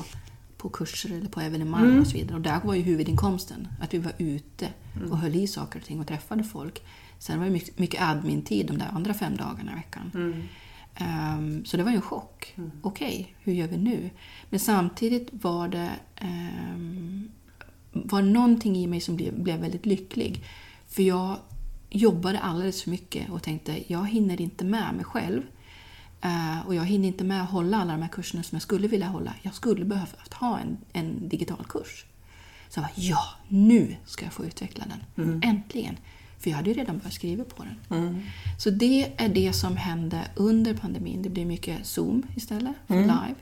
på 0.58 0.70
kurser 0.70 1.10
eller 1.18 1.30
på 1.30 1.42
evenemang 1.42 2.00
och 2.00 2.08
så 2.08 2.14
vidare. 2.18 2.36
Och 2.36 2.42
där 2.42 2.60
var 2.64 2.74
ju 2.76 2.82
huvudinkomsten, 2.82 3.68
att 3.82 3.94
vi 3.94 3.98
var 3.98 4.14
ute 4.18 4.68
och 5.12 5.18
höll 5.18 5.36
i 5.36 5.48
saker 5.48 5.80
och 5.80 5.86
ting 5.86 6.00
och 6.00 6.08
träffade 6.08 6.44
folk. 6.44 6.82
Sen 7.24 7.40
var 7.40 7.46
det 7.46 7.52
mycket, 7.52 7.80
mycket 7.80 8.02
admin-tid 8.02 8.68
de 8.68 8.78
där 8.78 8.88
andra 8.94 9.14
fem 9.14 9.38
dagarna 9.38 9.72
i 9.72 9.76
veckan. 9.76 10.12
Ehm, 10.96 11.66
så 11.66 11.78
det 11.78 11.84
var 11.84 11.92
ju 11.92 11.96
en 11.96 12.02
chock. 12.02 12.56
Okej, 12.82 13.36
hur 13.40 13.54
gör 13.54 13.68
vi 13.68 13.78
nu? 13.78 14.10
Men 14.50 14.60
samtidigt 14.60 15.30
var 15.32 15.68
det 15.68 15.90
um, 16.22 17.32
var 17.92 18.22
någonting 18.22 18.78
i 18.78 18.88
mig 18.88 19.00
som 19.02 19.16
blev, 19.16 19.40
blev 19.44 19.60
väldigt 19.60 19.86
lycklig. 19.86 20.44
För 20.88 21.04
jag 21.04 21.38
jobbade 21.90 22.40
alldeles 22.40 22.84
för 22.84 22.92
mycket 22.92 23.30
och 23.30 23.44
tänkte 23.44 23.94
jag 23.94 24.10
hinner 24.10 24.42
inte 24.42 24.66
med 24.66 24.94
mig 24.96 25.06
själv. 25.06 25.42
Eh, 26.22 26.68
och 26.68 26.76
jag 26.76 26.86
hinner 26.86 27.08
inte 27.08 27.24
med 27.24 27.44
att 27.44 27.50
hålla 27.50 27.78
alla 27.78 27.92
de 27.94 28.02
här 28.02 28.10
kurserna 28.10 28.44
som 28.44 28.56
jag 28.56 28.62
skulle 28.62 28.88
vilja 28.88 29.08
hålla. 29.08 29.34
Jag 29.42 29.54
skulle 29.54 29.86
behövt 29.86 30.34
ha 30.34 30.60
en, 30.60 30.78
en 30.94 31.30
digital 31.30 31.66
kurs. 31.70 32.06
Så 32.70 32.80
jag 32.80 32.84
bara, 32.84 32.94
ja, 32.96 33.24
nu 33.48 33.96
ska 34.06 34.26
jag 34.26 34.34
få 34.34 34.46
utveckla 34.46 34.86
den. 34.86 35.04
Äntligen! 35.44 35.98
För 36.44 36.50
jag 36.50 36.58
hade 36.58 36.70
ju 36.70 36.76
redan 36.76 36.98
börjat 36.98 37.14
skriva 37.14 37.44
på 37.44 37.64
den. 37.64 37.76
Så 38.58 38.70
det 38.70 39.14
är 39.18 39.30
det 39.30 39.54
som 39.54 39.78
hände 39.78 40.28
under 40.36 40.74
pandemin. 40.74 41.22
Det 41.22 41.30
blev 41.30 41.48
mycket 41.48 41.86
Zoom 41.86 42.24
istället 42.36 42.76
för 42.88 42.96
live. 42.96 43.36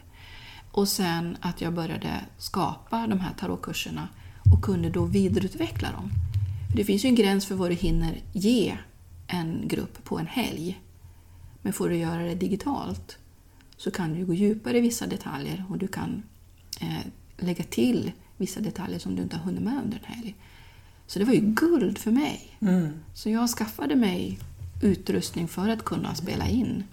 Och 0.71 0.87
sen 0.87 1.37
att 1.41 1.61
jag 1.61 1.73
började 1.73 2.21
skapa 2.37 3.07
de 3.07 3.19
här 3.19 3.33
tarotkurserna 3.33 4.07
och 4.53 4.63
kunde 4.63 4.89
då 4.89 5.05
vidareutveckla 5.05 5.91
dem. 5.91 6.09
För 6.69 6.77
det 6.77 6.83
finns 6.83 7.05
ju 7.05 7.09
en 7.09 7.15
gräns 7.15 7.45
för 7.45 7.55
vad 7.55 7.71
du 7.71 7.75
hinner 7.75 8.21
ge 8.33 8.77
en 9.27 9.67
grupp 9.67 10.03
på 10.03 10.19
en 10.19 10.27
helg. 10.27 10.81
Men 11.61 11.73
får 11.73 11.89
du 11.89 11.95
göra 11.95 12.23
det 12.23 12.35
digitalt 12.35 13.17
så 13.77 13.91
kan 13.91 14.13
du 14.13 14.25
gå 14.25 14.33
djupare 14.33 14.77
i 14.77 14.81
vissa 14.81 15.07
detaljer 15.07 15.65
och 15.69 15.77
du 15.77 15.87
kan 15.87 16.23
eh, 16.81 17.05
lägga 17.37 17.63
till 17.63 18.11
vissa 18.37 18.59
detaljer 18.59 18.99
som 18.99 19.15
du 19.15 19.21
inte 19.21 19.35
har 19.35 19.43
hunnit 19.43 19.63
med 19.63 19.81
under 19.83 19.97
en 19.97 20.13
helg. 20.13 20.35
Så 21.11 21.19
det 21.19 21.25
var 21.25 21.33
ju 21.33 21.41
guld 21.41 21.97
för 21.97 22.11
mig. 22.11 22.57
Så 23.13 23.29
jag 23.29 23.49
skaffade 23.49 23.95
mig 23.95 24.39
utrustning 24.81 25.47
för 25.47 25.69
att 25.69 25.85
kunna 25.85 26.15
spela 26.15 26.47
in. 26.47 26.83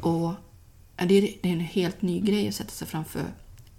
Och 0.00 0.32
det 0.96 1.18
är 1.18 1.46
en 1.46 1.60
helt 1.60 2.02
ny 2.02 2.20
grej 2.20 2.48
att 2.48 2.54
sätta 2.54 2.70
sig 2.70 2.88
framför 2.88 3.24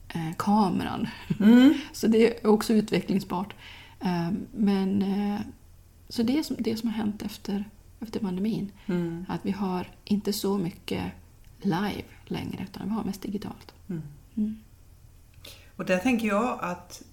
eh, 0.08 0.36
kameran. 0.38 1.08
så 1.92 2.08
det 2.08 2.28
är 2.28 2.48
också 2.48 2.74
utvecklingsbart. 2.74 3.54
Eh, 4.00 4.30
men, 4.52 5.02
eh, 5.02 5.40
så 6.10 6.24
det 6.24 6.40
är 6.40 6.44
som, 6.44 6.56
det 6.60 6.78
som 6.78 6.90
har 6.90 6.96
hänt 6.96 7.22
efter, 7.22 7.70
efter 8.00 8.20
pandemin. 8.20 8.72
Att 9.28 9.46
vi 9.46 9.52
har 9.52 9.88
inte 10.06 10.34
så 10.34 10.58
mycket 10.58 11.04
live 11.62 12.04
längre 12.26 12.64
utan 12.64 12.88
vi 12.88 12.94
har 12.94 13.04
mest 13.04 13.22
digitalt. 13.22 13.74
Och 15.76 15.86
där 15.86 15.98
tänker 15.98 16.28
jag 16.28 16.58
att 16.62 17.04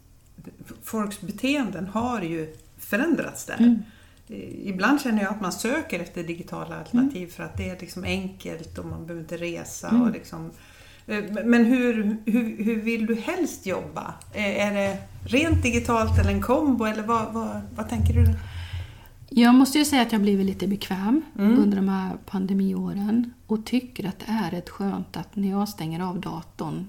folks 0.82 1.20
beteenden 1.20 1.86
har 1.86 2.22
ju 2.22 2.56
förändrats 2.78 3.46
där. 3.46 3.58
Mm. 3.58 3.82
Eh, 4.28 4.68
Ibland 4.68 5.00
känner 5.00 5.22
jag 5.22 5.32
att 5.32 5.40
man 5.40 5.52
söker 5.52 6.00
efter 6.00 6.22
digitala 6.22 6.78
alternativ 6.78 7.26
för 7.26 7.42
att 7.42 7.56
det 7.56 7.70
är 7.70 7.80
liksom 7.80 8.04
enkelt 8.04 8.78
och 8.78 8.86
man 8.86 9.06
behöver 9.06 9.22
inte 9.22 9.36
resa. 9.36 9.88
Mm. 9.88 10.02
Och 10.02 10.10
liksom, 10.10 10.50
Eh, 11.06 11.24
men 11.44 11.64
hur, 11.64 12.16
hur, 12.26 12.64
hur 12.64 12.80
vill 12.80 13.06
du 13.06 13.14
helst 13.14 13.66
jobba? 13.66 14.14
Eh, 14.32 14.66
Är 14.66 14.74
det 14.74 14.98
rent 15.24 15.62
digitalt 15.62 16.18
eller 16.18 16.30
en 16.30 16.42
kombo? 16.42 16.84
Eller 16.84 17.02
vad, 17.02 17.32
vad, 17.32 17.60
vad 17.76 17.88
tänker 17.88 18.14
du? 18.14 18.34
Jag 19.30 19.54
måste 19.54 19.78
ju 19.78 19.84
säga 19.84 20.02
att 20.02 20.12
jag 20.12 20.20
blivit 20.20 20.46
lite 20.46 20.66
bekväm 20.66 21.22
under 21.34 21.76
de 21.76 21.88
här 21.88 22.16
pandemiåren 22.26 23.32
och 23.46 23.66
tycker 23.66 24.08
att 24.08 24.18
det 24.18 24.32
är 24.32 24.50
rätt 24.50 24.68
skönt 24.68 25.16
att 25.16 25.36
när 25.36 25.50
jag 25.50 25.68
stänger 25.68 26.00
av 26.00 26.20
datorn, 26.20 26.88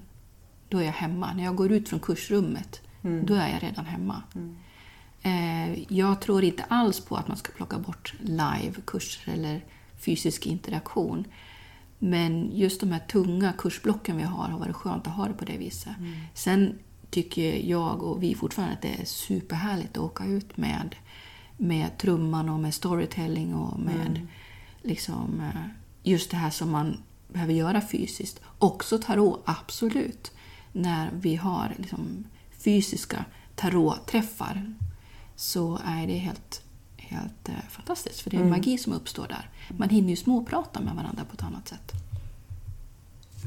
då 0.68 0.78
är 0.78 0.82
jag 0.82 0.92
hemma. 0.92 1.32
När 1.34 1.44
jag 1.44 1.56
går 1.56 1.72
ut 1.72 1.88
från 1.88 2.00
kursrummet, 2.00 2.80
då 3.02 3.34
är 3.34 3.48
jag 3.48 3.62
redan 3.62 3.84
hemma. 3.86 4.22
Eh, 5.22 5.92
jag 5.92 6.20
tror 6.20 6.44
inte 6.44 6.64
alls 6.68 7.00
på 7.00 7.16
att 7.16 7.28
man 7.28 7.36
ska 7.36 7.52
plocka 7.52 7.78
bort 7.78 8.14
live-kurser 8.20 9.32
eller 9.32 9.64
fysisk 9.98 10.46
interaktion. 10.46 11.24
Men 11.98 12.50
just 12.52 12.80
de 12.80 12.92
här 12.92 13.00
tunga 13.00 13.52
kursblocken 13.52 14.16
vi 14.16 14.22
har 14.22 14.48
har 14.48 14.58
varit 14.58 14.76
skönt 14.76 15.06
att 15.06 15.12
ha 15.12 15.26
det 15.26 15.34
på 15.34 15.44
det 15.44 15.56
viset. 15.56 15.92
Sen 16.34 16.78
tycker 17.10 17.68
jag 17.70 18.02
och 18.02 18.22
vi 18.22 18.34
fortfarande 18.34 18.74
att 18.74 18.82
det 18.82 19.00
är 19.00 19.04
superhärligt 19.04 19.96
att 19.96 20.04
åka 20.04 20.24
ut 20.24 20.56
med, 20.56 20.96
med 21.56 21.98
trumman 21.98 22.48
och 22.48 22.60
med 22.60 22.74
storytelling 22.74 23.54
och 23.54 23.80
med 23.80 24.26
liksom, 24.82 25.40
eh, 25.40 25.60
just 26.02 26.30
det 26.30 26.36
här 26.36 26.50
som 26.50 26.70
man 26.70 26.96
behöver 27.28 27.52
göra 27.52 27.80
fysiskt. 27.80 28.40
Också 28.58 28.98
tarot, 28.98 29.42
absolut. 29.44 30.32
När 30.72 31.10
vi 31.12 31.36
har 31.36 31.74
liksom, 31.78 32.24
fysiska 32.58 33.24
tarotträffar 33.56 34.74
så 35.36 35.78
är 35.84 36.06
det 36.06 36.14
helt, 36.14 36.62
helt 36.96 37.48
eh, 37.48 37.54
fantastiskt. 37.70 38.20
För 38.20 38.30
det 38.30 38.36
är 38.36 38.40
en 38.40 38.50
magi 38.50 38.78
som 38.78 38.92
uppstår 38.92 39.26
där. 39.28 39.50
Man 39.76 39.88
hinner 39.88 40.10
ju 40.10 40.16
småprata 40.16 40.80
med 40.80 40.94
varandra 40.94 41.24
på 41.24 41.34
ett 41.34 41.42
annat 41.42 41.68
sätt. 41.68 41.92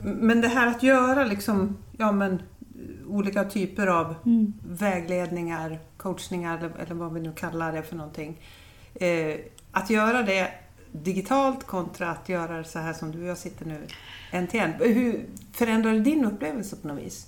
Men 0.04 0.42
det 0.42 0.48
här 0.48 0.68
att 0.68 0.84
göra 0.84 1.26
liksom, 1.26 1.78
ja, 1.98 2.12
men, 2.12 2.42
olika 3.08 3.44
typer 3.44 3.88
av 3.88 4.16
Mm. 4.26 4.54
vägledningar, 4.70 5.80
coachningar 5.98 6.58
eller, 6.58 6.70
eller 6.70 6.96
vad 6.96 7.14
vi 7.14 7.20
nu 7.20 7.34
kallar 7.34 7.72
det 7.72 7.84
för 7.84 7.96
någonting. 7.96 8.40
Eh, 8.94 9.36
att 9.72 9.90
göra 9.90 10.24
det 10.24 10.52
digitalt 10.92 11.68
kontra 11.68 12.12
att 12.12 12.30
göra 12.30 12.58
det 12.58 12.64
så 12.64 12.80
här 12.80 12.94
som 12.94 13.12
du 13.12 13.22
och 13.22 13.28
jag 13.28 13.38
sitter 13.38 13.66
nu 13.66 13.88
en 14.32 14.48
till 14.48 14.60
en. 14.60 14.74
Hur 14.74 15.26
förändrar 15.52 15.94
det 15.94 16.00
din 16.00 16.26
upplevelse 16.26 16.76
på 16.76 16.88
något 16.88 17.04
vis? 17.04 17.28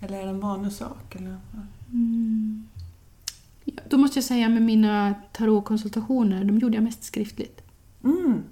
Eller 0.00 0.18
är 0.18 0.22
det 0.24 0.30
en 0.30 0.40
vanlig 0.40 0.72
sak? 0.72 1.14
Eller? 1.16 1.36
Ja, 3.64 3.72
Då 3.88 3.98
måste 3.98 4.16
jag 4.18 4.24
säga 4.24 4.48
med 4.48 4.62
mina 4.62 5.14
tarotkonsultationer, 5.32 6.44
de 6.44 6.58
gjorde 6.58 6.74
jag 6.74 6.84
mest 6.84 7.04
skriftligt. 7.04 7.60
Mm. 8.04 8.42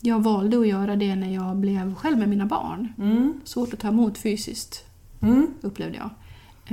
Jag 0.00 0.22
valde 0.22 0.58
att 0.60 0.68
göra 0.68 0.96
det 0.96 1.16
när 1.16 1.34
jag 1.34 1.56
blev 1.56 1.94
själv 1.94 2.18
med 2.18 2.28
mina 2.28 2.46
barn. 2.46 2.92
Mm. 2.98 3.40
Svårt 3.44 3.72
att 3.74 3.80
ta 3.80 3.88
emot 3.88 4.18
fysiskt, 4.18 4.84
Mm. 5.20 5.46
upplevde 5.60 5.96
jag. 5.96 6.10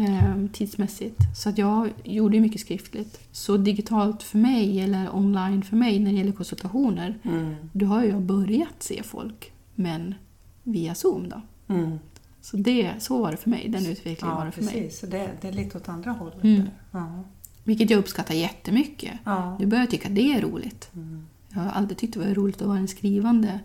Eh, 0.05 0.35
tidsmässigt. 0.53 1.17
Så 1.35 1.49
att 1.49 1.57
jag 1.57 1.89
gjorde 2.03 2.39
mycket 2.39 2.61
skriftligt. 2.61 3.19
Så 3.31 3.57
digitalt 3.57 4.23
för 4.23 4.37
mig, 4.37 4.79
eller 4.79 5.15
online 5.15 5.63
för 5.63 5.75
mig, 5.75 5.99
när 5.99 6.11
det 6.11 6.17
gäller 6.17 6.31
konsultationer, 6.31 7.17
Mm. 7.23 7.55
då 7.71 7.85
har 7.85 8.03
jag 8.03 8.21
börjat 8.21 8.83
se 8.83 9.03
folk, 9.03 9.51
men 9.75 10.15
via 10.63 10.95
Zoom 10.95 11.29
då. 11.29 11.41
Så, 12.43 12.57
det, 12.57 12.93
så 12.99 13.21
var 13.21 13.31
det 13.31 13.37
för 13.37 13.49
mig, 13.49 13.69
den 13.69 13.85
utvecklingen 13.85 14.35
var 14.35 14.41
Ja, 14.41 14.45
det 14.45 14.51
för 14.51 14.61
mig. 14.63 14.73
precis. 14.73 14.99
Så 14.99 15.05
det, 15.05 15.29
det 15.41 15.47
är 15.47 15.51
lite 15.51 15.77
åt 15.77 15.89
andra 15.89 16.11
hållet. 16.11 16.43
Mm. 16.43 16.69
Ja. 16.91 17.23
Vilket 17.63 17.89
jag 17.89 17.97
uppskattar 17.97 18.33
jättemycket. 18.33 19.13
Ja. 19.23 19.57
Nu 19.59 19.65
börjar 19.65 19.81
jag 19.83 19.91
tycka 19.91 20.09
det 20.09 20.33
är 20.33 20.41
roligt. 20.41 20.89
Mm. 20.95 21.25
Jag 21.53 21.59
har 21.61 21.69
alltid 21.71 21.97
tyckt 21.97 22.13
det 22.13 22.19
var 22.19 22.33
roligt 22.33 22.61
att 22.61 22.67
vara 22.67 22.77
en 22.77 22.87
skrivande 22.87 23.59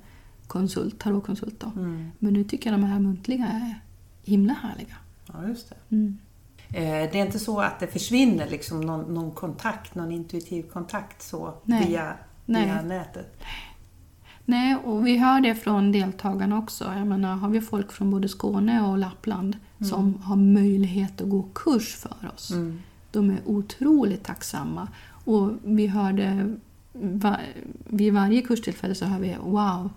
konsult, 0.47 0.99
tarotkonsult. 0.99 1.61
Då. 1.61 1.73
Mm. 1.77 2.11
Men 2.19 2.33
nu 2.33 2.45
tycker 2.45 2.71
jag 2.71 2.81
de 2.81 2.87
här 2.87 2.99
muntliga 3.01 3.47
är 3.47 3.75
himla 4.25 4.53
härliga. 4.53 4.97
ja, 5.33 5.49
just 5.49 5.69
det. 5.69 5.77
Mm. 5.97 6.19
Eh, 6.69 7.11
Det 7.13 7.19
är 7.21 7.27
inte 7.27 7.39
så 7.39 7.61
att 7.61 7.81
det 7.81 7.87
försvinner 7.87 8.49
liksom 8.51 8.81
någon, 8.81 9.15
någon 9.15 9.31
kontakt, 9.31 9.95
någon 9.95 10.13
intuitiv 10.13 10.63
kontakt 10.63 11.23
så 11.23 11.55
Nej. 11.65 11.87
via, 11.89 12.13
Nej. 12.47 12.65
via 12.65 12.83
nätet? 12.83 13.37
Nej, 13.41 13.49
och 14.85 15.07
vi 15.07 15.17
hör 15.17 15.41
det 15.41 15.55
från 15.55 15.93
deltagarna 15.93 16.59
också. 16.59 16.85
Jag 16.85 17.07
menar, 17.07 17.37
har 17.37 17.49
vi 17.49 17.61
folk 17.61 17.93
från 17.93 18.11
både 18.11 18.29
Skåne 18.29 18.83
och 18.83 18.99
Lappland 18.99 19.57
som 19.81 20.15
har 20.23 20.37
möjlighet 20.37 21.21
att 21.21 21.29
gå 21.29 21.43
kurs 21.43 21.95
för 21.95 22.31
oss. 22.35 22.51
Mm. 22.51 22.81
De 23.11 23.31
är 23.31 23.39
otroligt 23.45 24.25
tacksamma. 24.25 24.89
Och 25.09 25.51
vi 25.65 25.87
hörde 25.87 26.57
va, 26.93 27.37
vid 27.85 28.13
varje 28.13 28.43
kurstillfälle 28.43 28.95
så 28.95 29.05
hör 29.05 29.21
vi 29.21 29.37
wow, 29.45 29.91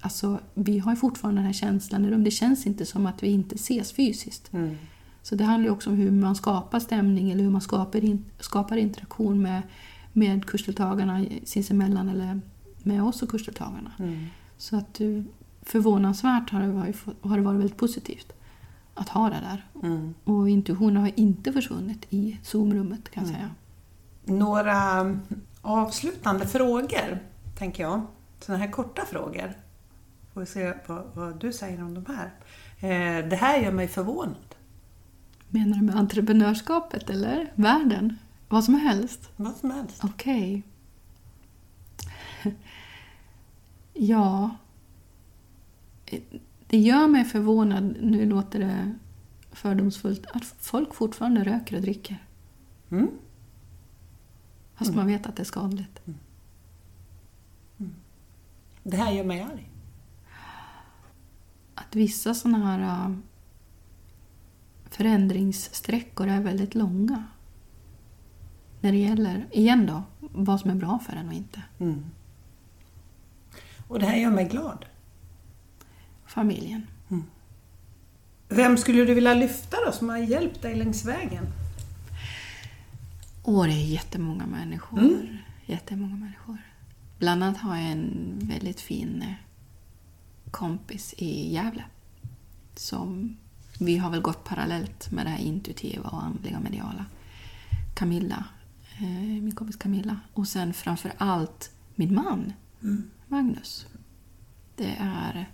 alltså, 0.00 0.38
vi 0.54 0.78
har 0.78 0.96
fortfarande 0.96 1.40
den 1.40 1.46
här 1.46 1.52
känslan 1.52 2.04
i 2.04 2.10
rum. 2.10 2.24
Det 2.24 2.30
känns 2.30 2.66
inte 2.66 2.86
som 2.86 3.06
att 3.06 3.22
vi 3.22 3.26
inte 3.26 3.54
ses 3.54 3.92
fysiskt. 3.92 4.52
Mm. 4.52 4.76
Så 5.22 5.34
det 5.34 5.44
handlar 5.44 5.70
också 5.70 5.90
om 5.90 5.96
hur 5.96 6.10
man 6.10 6.36
skapar 6.36 6.80
stämning 6.80 7.30
eller 7.30 7.44
hur 7.44 7.50
man 7.50 7.60
skapar, 7.60 8.04
in, 8.04 8.24
skapar 8.40 8.76
interaktion 8.76 9.42
med, 9.42 9.62
med 10.12 10.44
kursdeltagarna 10.44 11.24
sinsemellan 11.44 12.08
eller 12.08 12.40
med 12.86 13.02
oss 13.02 13.22
och 13.22 13.28
kursdeltagarna. 13.30 13.92
Mm. 13.98 14.26
Så 14.58 14.76
att 14.76 15.00
eh, 15.00 15.22
förvånansvärt 15.62 16.50
har 16.50 16.60
det, 16.60 16.68
varit, 16.68 16.96
har 17.20 17.36
det 17.36 17.42
varit 17.42 17.58
väldigt 17.60 17.76
positivt 17.76 18.32
att 18.94 19.08
ha 19.08 19.28
det 19.30 19.40
där. 19.40 19.66
Mm. 19.88 20.14
Och 20.24 20.48
intuitionen 20.48 20.96
har 20.96 21.10
inte 21.16 21.52
försvunnit 21.52 22.06
i 22.10 22.38
Zoom-rummet 22.42 23.10
kan 23.10 23.24
jag 23.24 23.34
Mm. 23.34 23.40
säga. 23.40 23.50
Några 24.38 24.76
avslutande 25.62 26.46
frågor, 26.46 27.18
tänker 27.58 27.82
jag. 27.82 28.00
Sådana 28.40 28.64
här 28.64 28.70
korta 28.72 29.02
frågor. 29.04 29.52
Får 30.34 30.40
vi 30.40 30.46
se 30.46 30.74
vad, 30.86 31.04
vad 31.14 31.40
du 31.40 31.52
säger 31.52 31.82
om 31.84 31.94
de 31.94 32.04
här. 32.14 32.30
Eh, 32.80 33.28
det 33.28 33.36
här 33.36 33.58
gör 33.58 33.72
mig 33.72 33.88
förvånad. 33.88 34.54
Menar 35.48 35.76
du 35.76 35.82
med 35.84 35.96
entreprenörskapet 35.96 37.10
eller 37.10 37.52
världen? 37.54 38.18
Vad 38.48 38.64
som 38.64 38.74
helst? 38.74 39.30
Vad 39.36 39.56
som 39.56 39.70
helst. 39.70 40.00
Okej. 40.04 40.62
Ja. 43.94 44.56
Det 46.66 46.78
gör 46.78 47.08
mig 47.08 47.24
förvånad, 47.24 47.96
nu 48.00 48.26
låter 48.26 48.58
det 48.58 48.94
fördomsfullt, 49.52 50.26
att 50.32 50.44
folk 50.44 50.94
fortfarande 50.94 51.44
röker 51.44 51.76
och 51.76 51.82
dricker. 51.82 52.24
Mm. 52.90 53.10
Fast 54.74 54.94
man 54.94 55.06
vet 55.06 55.26
att 55.26 55.36
det 55.36 55.42
är 55.42 55.44
skadligt. 55.44 56.00
Det 58.82 58.96
här 58.96 59.12
gör 59.12 59.24
mig 59.24 59.40
arg. 59.40 59.70
Att 61.74 61.94
vissa 61.94 62.34
sådana 62.34 62.66
här 62.66 62.80
äh, 62.80 63.16
förändringssträckor 64.84 66.28
är 66.28 66.40
väldigt 66.40 66.74
långa. 66.74 67.24
När 68.80 68.92
det 68.92 68.98
gäller, 68.98 69.46
igen 69.50 69.86
då, 69.86 70.02
vad 70.20 70.60
som 70.60 70.70
är 70.70 70.74
bra 70.74 70.98
för 70.98 71.12
en 71.12 71.28
och 71.28 71.34
inte. 71.34 71.62
Mm. 71.78 72.04
Och 73.88 73.98
det 73.98 74.06
här 74.06 74.16
gör 74.16 74.30
mig 74.30 74.44
glad. 74.44 74.84
Familjen. 76.26 76.86
Vem 78.48 78.76
skulle 78.76 79.04
du 79.04 79.14
vilja 79.14 79.34
lyfta 79.34 79.76
då 79.86 79.92
som 79.92 80.08
har 80.08 80.18
hjälpt 80.18 80.62
dig 80.62 80.74
längs 80.74 81.04
vägen? 81.04 81.46
Och 83.42 83.66
det 83.66 83.72
är 83.72 83.86
jättemånga 83.86 84.46
människor. 84.46 84.98
Mm. 84.98 85.36
Jättemånga 85.66 86.16
människor. 86.16 86.58
Bland 87.18 87.44
annat 87.44 87.56
har 87.56 87.76
jag 87.76 87.90
en 87.90 88.38
väldigt 88.42 88.80
fin 88.80 89.22
eh, 89.22 89.34
kompis 90.50 91.14
i 91.18 91.52
Gävle. 91.52 91.84
Som 92.74 93.36
vi 93.80 93.98
har 93.98 94.10
väl 94.10 94.20
gått 94.20 94.44
parallellt 94.44 95.10
med 95.10 95.26
det 95.26 95.30
här 95.30 95.38
intuitiva 95.38 96.08
och 96.08 96.22
andliga 96.22 96.56
och 96.56 96.62
mediala. 96.62 97.04
Camilla, 97.94 98.44
eh, 98.98 99.42
min 99.42 99.54
kompis 99.54 99.76
Camilla. 99.76 100.20
Och 100.32 100.48
sen 100.48 100.74
framför 100.74 101.12
allt 101.18 101.70
min 101.94 102.14
man, 102.14 102.52
Magnus. 103.28 103.86
Det 104.76 104.96
är 104.98 105.48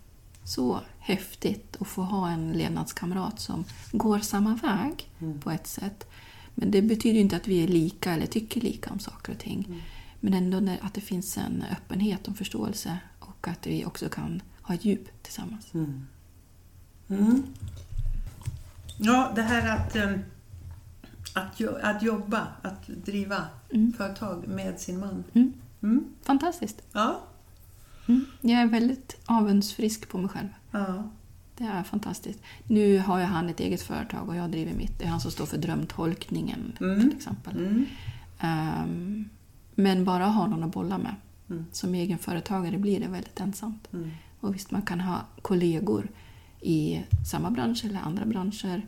så 0.44 0.80
häftigt 0.98 1.76
att 1.80 1.88
få 1.88 2.02
ha 2.02 2.30
en 2.30 2.52
levnadskamrat 2.52 3.40
som 3.40 3.64
går 3.92 4.18
samma 4.18 4.54
väg 4.54 5.10
på 5.40 5.50
ett 5.50 5.66
sätt. 5.66 6.06
Men 6.54 6.70
det 6.70 6.82
betyder 6.82 7.14
ju 7.14 7.20
inte 7.20 7.36
att 7.36 7.48
vi 7.48 7.64
är 7.64 7.68
lika 7.68 8.12
eller 8.12 8.26
tycker 8.26 8.60
lika 8.60 8.90
om 8.90 8.98
saker 8.98 9.32
och 9.32 9.38
ting. 9.38 9.82
Men 10.20 10.34
ändå 10.34 10.60
när, 10.60 10.78
att 10.82 10.94
det 10.94 11.00
finns 11.00 11.38
en 11.38 11.64
öppenhet 11.72 12.28
och 12.28 12.36
förståelse 12.36 12.98
och 13.18 13.48
att 13.48 13.66
vi 13.66 13.84
också 13.84 14.08
kan 14.08 14.42
ha 14.62 14.74
ett 14.74 14.84
djup 14.84 15.22
tillsammans. 15.22 15.74
Mm. 15.74 16.06
Ja, 18.98 19.32
det 19.34 19.42
här 19.42 19.76
att, 19.76 19.96
eh, 19.96 20.10
att, 21.34 21.60
att 21.82 22.02
jobba, 22.02 22.46
att 22.62 22.86
driva 22.86 23.44
Mm. 23.72 23.92
företag 23.92 24.48
med 24.48 24.80
sin 24.80 25.00
man. 25.00 25.24
Mm. 25.82 25.98
Mm. 25.98 26.04
Fantastiskt. 26.22 26.82
Ja. 26.92 27.20
Mm. 28.08 28.24
Jag 28.40 28.60
är 28.60 28.66
väldigt 28.66 29.16
avundsfrisk 29.26 30.08
på 30.08 30.18
mig 30.18 30.28
själv. 30.28 30.48
ja. 30.70 31.10
Det 31.56 31.66
är 31.66 31.82
fantastiskt. 31.82 32.40
Nu 32.66 32.98
har 32.98 33.18
ju 33.18 33.24
han 33.24 33.48
ett 33.48 33.60
eget 33.60 33.82
företag 33.82 34.28
och 34.28 34.36
jag 34.36 34.50
driver 34.50 34.74
mitt. 34.74 34.98
Det 34.98 35.04
är 35.04 35.08
han 35.08 35.20
som 35.20 35.30
står 35.30 35.46
för 35.46 35.58
drömtolkningen 35.58 36.72
Mm. 36.80 37.00
till 37.00 37.16
exempel. 37.16 37.56
Mm. 37.58 37.86
Ehm, 38.38 39.28
men 39.74 40.04
bara 40.04 40.26
ha 40.26 40.46
någon 40.46 40.62
att 40.64 40.72
bolla 40.72 40.98
med. 40.98 41.14
Mm. 41.50 41.64
Som 41.72 41.94
egenföretagare 41.94 42.78
blir 42.78 43.00
det 43.00 43.08
väldigt 43.08 43.40
ensamt. 43.40 43.88
Mm. 43.92 44.10
Och 44.40 44.54
visst, 44.54 44.70
man 44.70 44.82
kan 44.82 45.00
ha 45.00 45.20
kollegor 45.42 46.08
i 46.60 47.00
samma 47.30 47.50
bransch 47.50 47.84
eller 47.84 48.00
andra 48.00 48.26
branscher. 48.26 48.86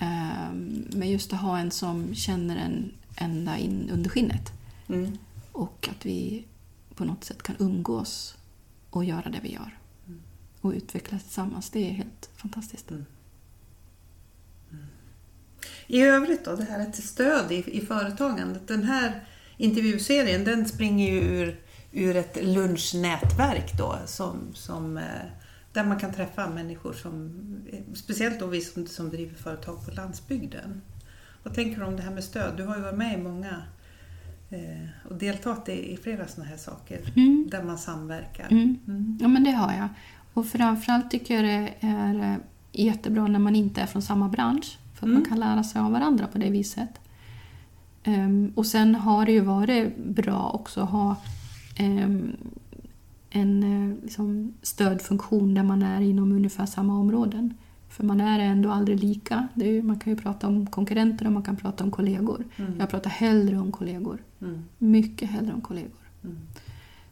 Ehm, 0.00 0.84
men 0.92 1.10
just 1.10 1.32
att 1.32 1.40
ha 1.40 1.58
en 1.58 1.70
som 1.70 2.14
känner 2.14 2.56
en 2.56 2.92
ända 3.16 3.58
in 3.58 3.90
under 3.92 4.10
skinnet. 4.10 4.52
Mm. 5.58 5.68
Och 5.68 5.88
att 5.90 6.06
vi 6.06 6.46
på 6.94 7.04
något 7.04 7.24
sätt 7.24 7.42
kan 7.42 7.56
umgås 7.58 8.36
och 8.90 9.04
göra 9.04 9.30
det 9.30 9.40
vi 9.42 9.52
gör. 9.52 9.78
Och 10.60 10.72
utvecklas 10.72 11.22
tillsammans. 11.22 11.70
Det 11.70 11.88
är 11.88 11.92
helt 11.92 12.30
fantastiskt. 12.36 12.92
I 15.86 16.02
övrigt 16.02 16.44
då, 16.44 16.56
det 16.56 16.64
här 16.64 16.90
till 16.90 17.08
stöd 17.08 17.52
i, 17.52 17.78
i 17.78 17.86
företagandet. 17.86 18.68
Den 18.68 18.84
här 18.84 19.26
intervjuserien 19.56 20.44
den 20.44 20.68
springer 20.68 21.12
ju 21.12 21.20
ur, 21.20 21.60
ur 21.92 22.16
ett 22.16 22.44
lunchnätverk 22.44 23.78
då 23.78 23.98
som, 24.06 24.54
som, 24.54 24.96
eh, 24.96 25.04
där 25.72 25.84
man 25.84 25.98
kan 25.98 26.12
träffa 26.12 26.50
människor 26.50 26.92
som, 26.92 27.36
eh, 27.72 27.94
speciellt 27.94 28.40
då 28.40 28.46
vi 28.46 28.60
som, 28.60 28.86
som 28.86 29.10
driver 29.10 29.34
företag 29.34 29.84
på 29.84 29.90
landsbygden. 29.90 30.82
Vad 31.42 31.54
tänker 31.54 31.80
du 31.80 31.86
om 31.86 31.96
det 31.96 32.02
här 32.02 32.14
med 32.14 32.24
stöd? 32.24 32.56
Du 32.56 32.64
har 32.64 32.76
ju 32.76 32.82
varit 32.82 32.98
med 32.98 33.18
i 33.18 33.22
många 33.22 33.62
och 35.10 35.14
deltagit 35.18 35.68
i, 35.68 35.98
flera 36.02 36.26
sådana 36.26 36.50
här 36.50 36.56
saker 36.56 37.00
Mm. 37.16 37.48
där 37.50 37.62
man 37.62 37.78
samverkar. 37.78 38.46
Mm. 38.50 38.76
Mm. 38.88 39.18
Ja, 39.20 39.28
men 39.28 39.44
det 39.44 39.50
har 39.50 39.72
jag. 39.72 39.88
Och 40.34 40.46
framförallt 40.46 41.10
tycker 41.10 41.34
jag 41.34 41.44
det 41.44 41.74
är 41.86 42.14
eh, 42.32 42.36
jättebra 42.72 43.26
när 43.26 43.38
man 43.38 43.56
inte 43.56 43.80
är 43.80 43.86
från 43.86 44.02
samma 44.02 44.28
bransch. 44.28 44.78
För 44.94 44.98
att 45.06 45.10
Mm. 45.10 45.14
man 45.14 45.24
kan 45.28 45.40
lära 45.40 45.64
sig 45.64 45.80
av 45.80 45.92
varandra 45.92 46.26
på 46.26 46.38
det 46.38 46.50
viset. 46.50 47.00
Ehm, 48.04 48.52
och 48.54 48.66
sen 48.66 48.94
har 48.94 49.26
det 49.26 49.32
ju 49.32 49.40
varit 49.40 49.96
bra 49.96 50.50
också 50.54 50.80
att 50.80 50.90
ha 50.90 51.16
ehm, 51.76 52.36
en 53.30 53.62
eh, 53.62 54.02
liksom 54.02 54.52
stödfunktion 54.62 55.54
där 55.54 55.62
man 55.62 55.82
är 55.82 56.00
inom 56.00 56.32
ungefär 56.32 56.66
samma 56.66 56.98
områden. 56.98 57.54
För 57.88 58.04
man 58.04 58.20
är 58.20 58.38
ändå 58.38 58.70
aldrig 58.70 59.00
lika. 59.00 59.48
Ju, 59.54 59.82
man 59.82 59.98
kan 59.98 60.12
ju 60.12 60.18
prata 60.18 60.46
om 60.48 60.66
konkurrenter 60.66 61.26
och 61.26 61.32
man 61.32 61.42
kan 61.42 61.56
prata 61.56 61.84
om 61.84 61.90
kollegor. 61.90 62.44
Mm. 62.56 62.72
Jag 62.78 62.90
pratar 62.90 63.10
hellre 63.10 63.58
om 63.58 63.72
kollegor. 63.72 64.22
Mm. 64.40 64.64
Mycket 64.78 65.30
hellre 65.30 65.52
om 65.54 65.60
kollegor. 65.60 66.00
Mm. 66.24 66.36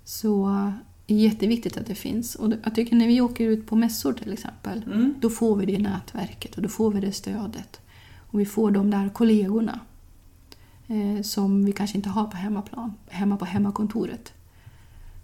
Så 0.04 0.50
det 1.06 1.14
är 1.14 1.18
jätteviktigt 1.18 1.76
att 1.76 1.86
det 1.86 1.94
finns. 1.94 2.34
Och 2.34 2.52
jag 2.64 2.74
tycker 2.74 2.96
när 2.96 3.06
vi 3.06 3.20
åker 3.20 3.44
ut 3.48 3.66
på 3.66 3.76
mässor 3.76 4.12
till 4.12 4.32
exempel, 4.32 4.82
Mm. 4.86 5.14
då 5.20 5.30
får 5.30 5.56
vi 5.56 5.66
det 5.66 5.78
nätverket 5.78 6.56
och 6.56 6.62
då 6.62 6.68
får 6.68 6.90
vi 6.90 7.00
det 7.00 7.12
stödet. 7.12 7.80
Och 8.30 8.40
vi 8.40 8.46
får 8.46 8.70
de 8.70 8.90
där 8.90 9.08
kollegorna 9.08 9.80
eh, 10.86 11.22
som 11.22 11.64
vi 11.64 11.72
kanske 11.72 11.96
inte 11.96 12.08
har 12.08 12.24
på 12.26 12.36
hemmaplan, 12.36 12.92
hemma 13.08 13.36
på 13.36 13.44
hemmakontoret. 13.44 14.32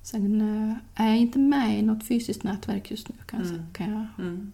Sen 0.02 0.40
eh, 0.40 0.76
är 1.04 1.08
jag 1.08 1.18
inte 1.18 1.38
med 1.38 1.78
i 1.78 1.82
något 1.82 2.06
fysiskt 2.06 2.42
nätverk 2.42 2.90
just 2.90 3.08
nu. 3.08 3.14
Kan 3.26 3.40
jag, 3.40 3.48
Mm. 3.48 3.62
kan 3.72 3.90
jag, 3.92 4.06
Mm. 4.26 4.52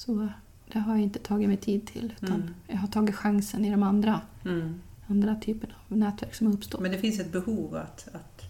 Så 0.00 0.28
det 0.72 0.78
har 0.78 0.92
jag 0.94 1.02
inte 1.02 1.18
tagit 1.18 1.48
mig 1.48 1.56
tid 1.56 1.86
till. 1.86 2.14
Utan 2.22 2.34
Mm. 2.42 2.54
Jag 2.66 2.76
har 2.76 2.88
tagit 2.88 3.14
chansen 3.14 3.64
i 3.64 3.70
de 3.70 3.82
andra, 3.82 4.20
Mm. 4.44 4.80
andra 5.06 5.34
typerna 5.34 5.74
av 5.88 5.96
nätverk 5.96 6.34
som 6.34 6.46
har 6.46 6.54
uppstått. 6.54 6.80
Men 6.80 6.90
det 6.90 6.98
finns 6.98 7.20
ett 7.20 7.32
behov 7.32 7.74
att, 7.76 8.08
att, 8.12 8.42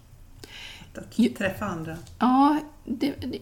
att, 0.92 0.98
att 0.98 1.12
Jo. 1.18 1.30
träffa 1.38 1.64
andra. 1.66 1.96
Ja, 2.18 2.58
det, 2.84 3.14
det, 3.20 3.38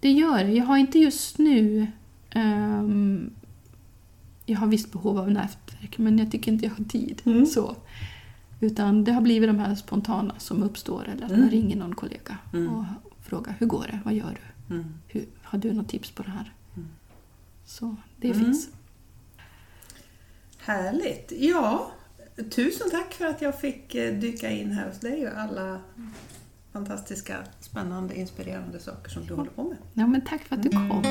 det 0.00 0.10
gör 0.12 0.44
det. 0.44 0.50
Jag 0.52 0.64
har 0.64 0.76
inte 0.76 0.98
just 0.98 1.38
nu... 1.38 1.86
ehm, 2.30 3.30
jag 4.46 4.58
har 4.58 4.66
visst 4.66 4.92
behov 4.92 5.18
av 5.18 5.30
nätverk, 5.30 5.98
men 5.98 6.18
jag 6.18 6.30
tycker 6.30 6.52
inte 6.52 6.64
jag 6.66 6.72
har 6.72 6.84
tid. 6.84 7.22
Mm. 7.24 7.46
Så. 7.46 7.76
Utan 8.60 9.04
det 9.04 9.12
har 9.12 9.20
blivit 9.20 9.48
de 9.48 9.58
här 9.58 9.74
spontana 9.74 10.34
som 10.38 10.62
uppstår. 10.62 11.08
Eller 11.08 11.24
att 11.24 11.30
Mm. 11.30 11.40
man 11.40 11.50
ringer 11.50 11.76
någon 11.76 11.94
kollega 11.94 12.38
Mm. 12.52 12.68
och 12.74 12.84
frågar 13.20 13.54
hur 13.58 13.66
går 13.66 13.86
det? 13.90 13.98
Vad 14.04 14.14
gör 14.14 14.38
du? 14.68 14.74
Mm. 14.74 14.84
Hur, 15.08 15.24
har 15.42 15.58
du 15.58 15.72
något 15.72 15.88
tips 15.88 16.10
på 16.10 16.22
det 16.22 16.30
här? 16.30 16.52
Så 17.64 17.96
det 18.16 18.28
Mm. 18.30 18.44
finns. 18.44 18.68
Härligt! 20.58 21.32
Ja, 21.36 21.90
tusen 22.50 22.90
tack 22.90 23.12
för 23.14 23.26
att 23.26 23.42
jag 23.42 23.60
fick 23.60 23.94
eh, 23.94 24.14
dyka 24.18 24.50
in 24.50 24.72
här 24.72 24.88
hos 24.88 25.00
dig 25.00 25.28
och 25.28 25.38
alla 25.38 25.80
fantastiska, 26.72 27.36
spännande, 27.60 28.18
inspirerande 28.18 28.78
saker 28.80 29.10
som 29.10 29.26
du 29.26 29.34
håller 29.34 29.50
på 29.50 29.64
med. 29.64 29.76
Ja, 29.94 30.06
men 30.06 30.20
tack 30.20 30.42
för 30.42 30.56
att 30.56 30.62
du 30.62 30.68
Mm. 30.76 30.88
kom. 30.90 31.02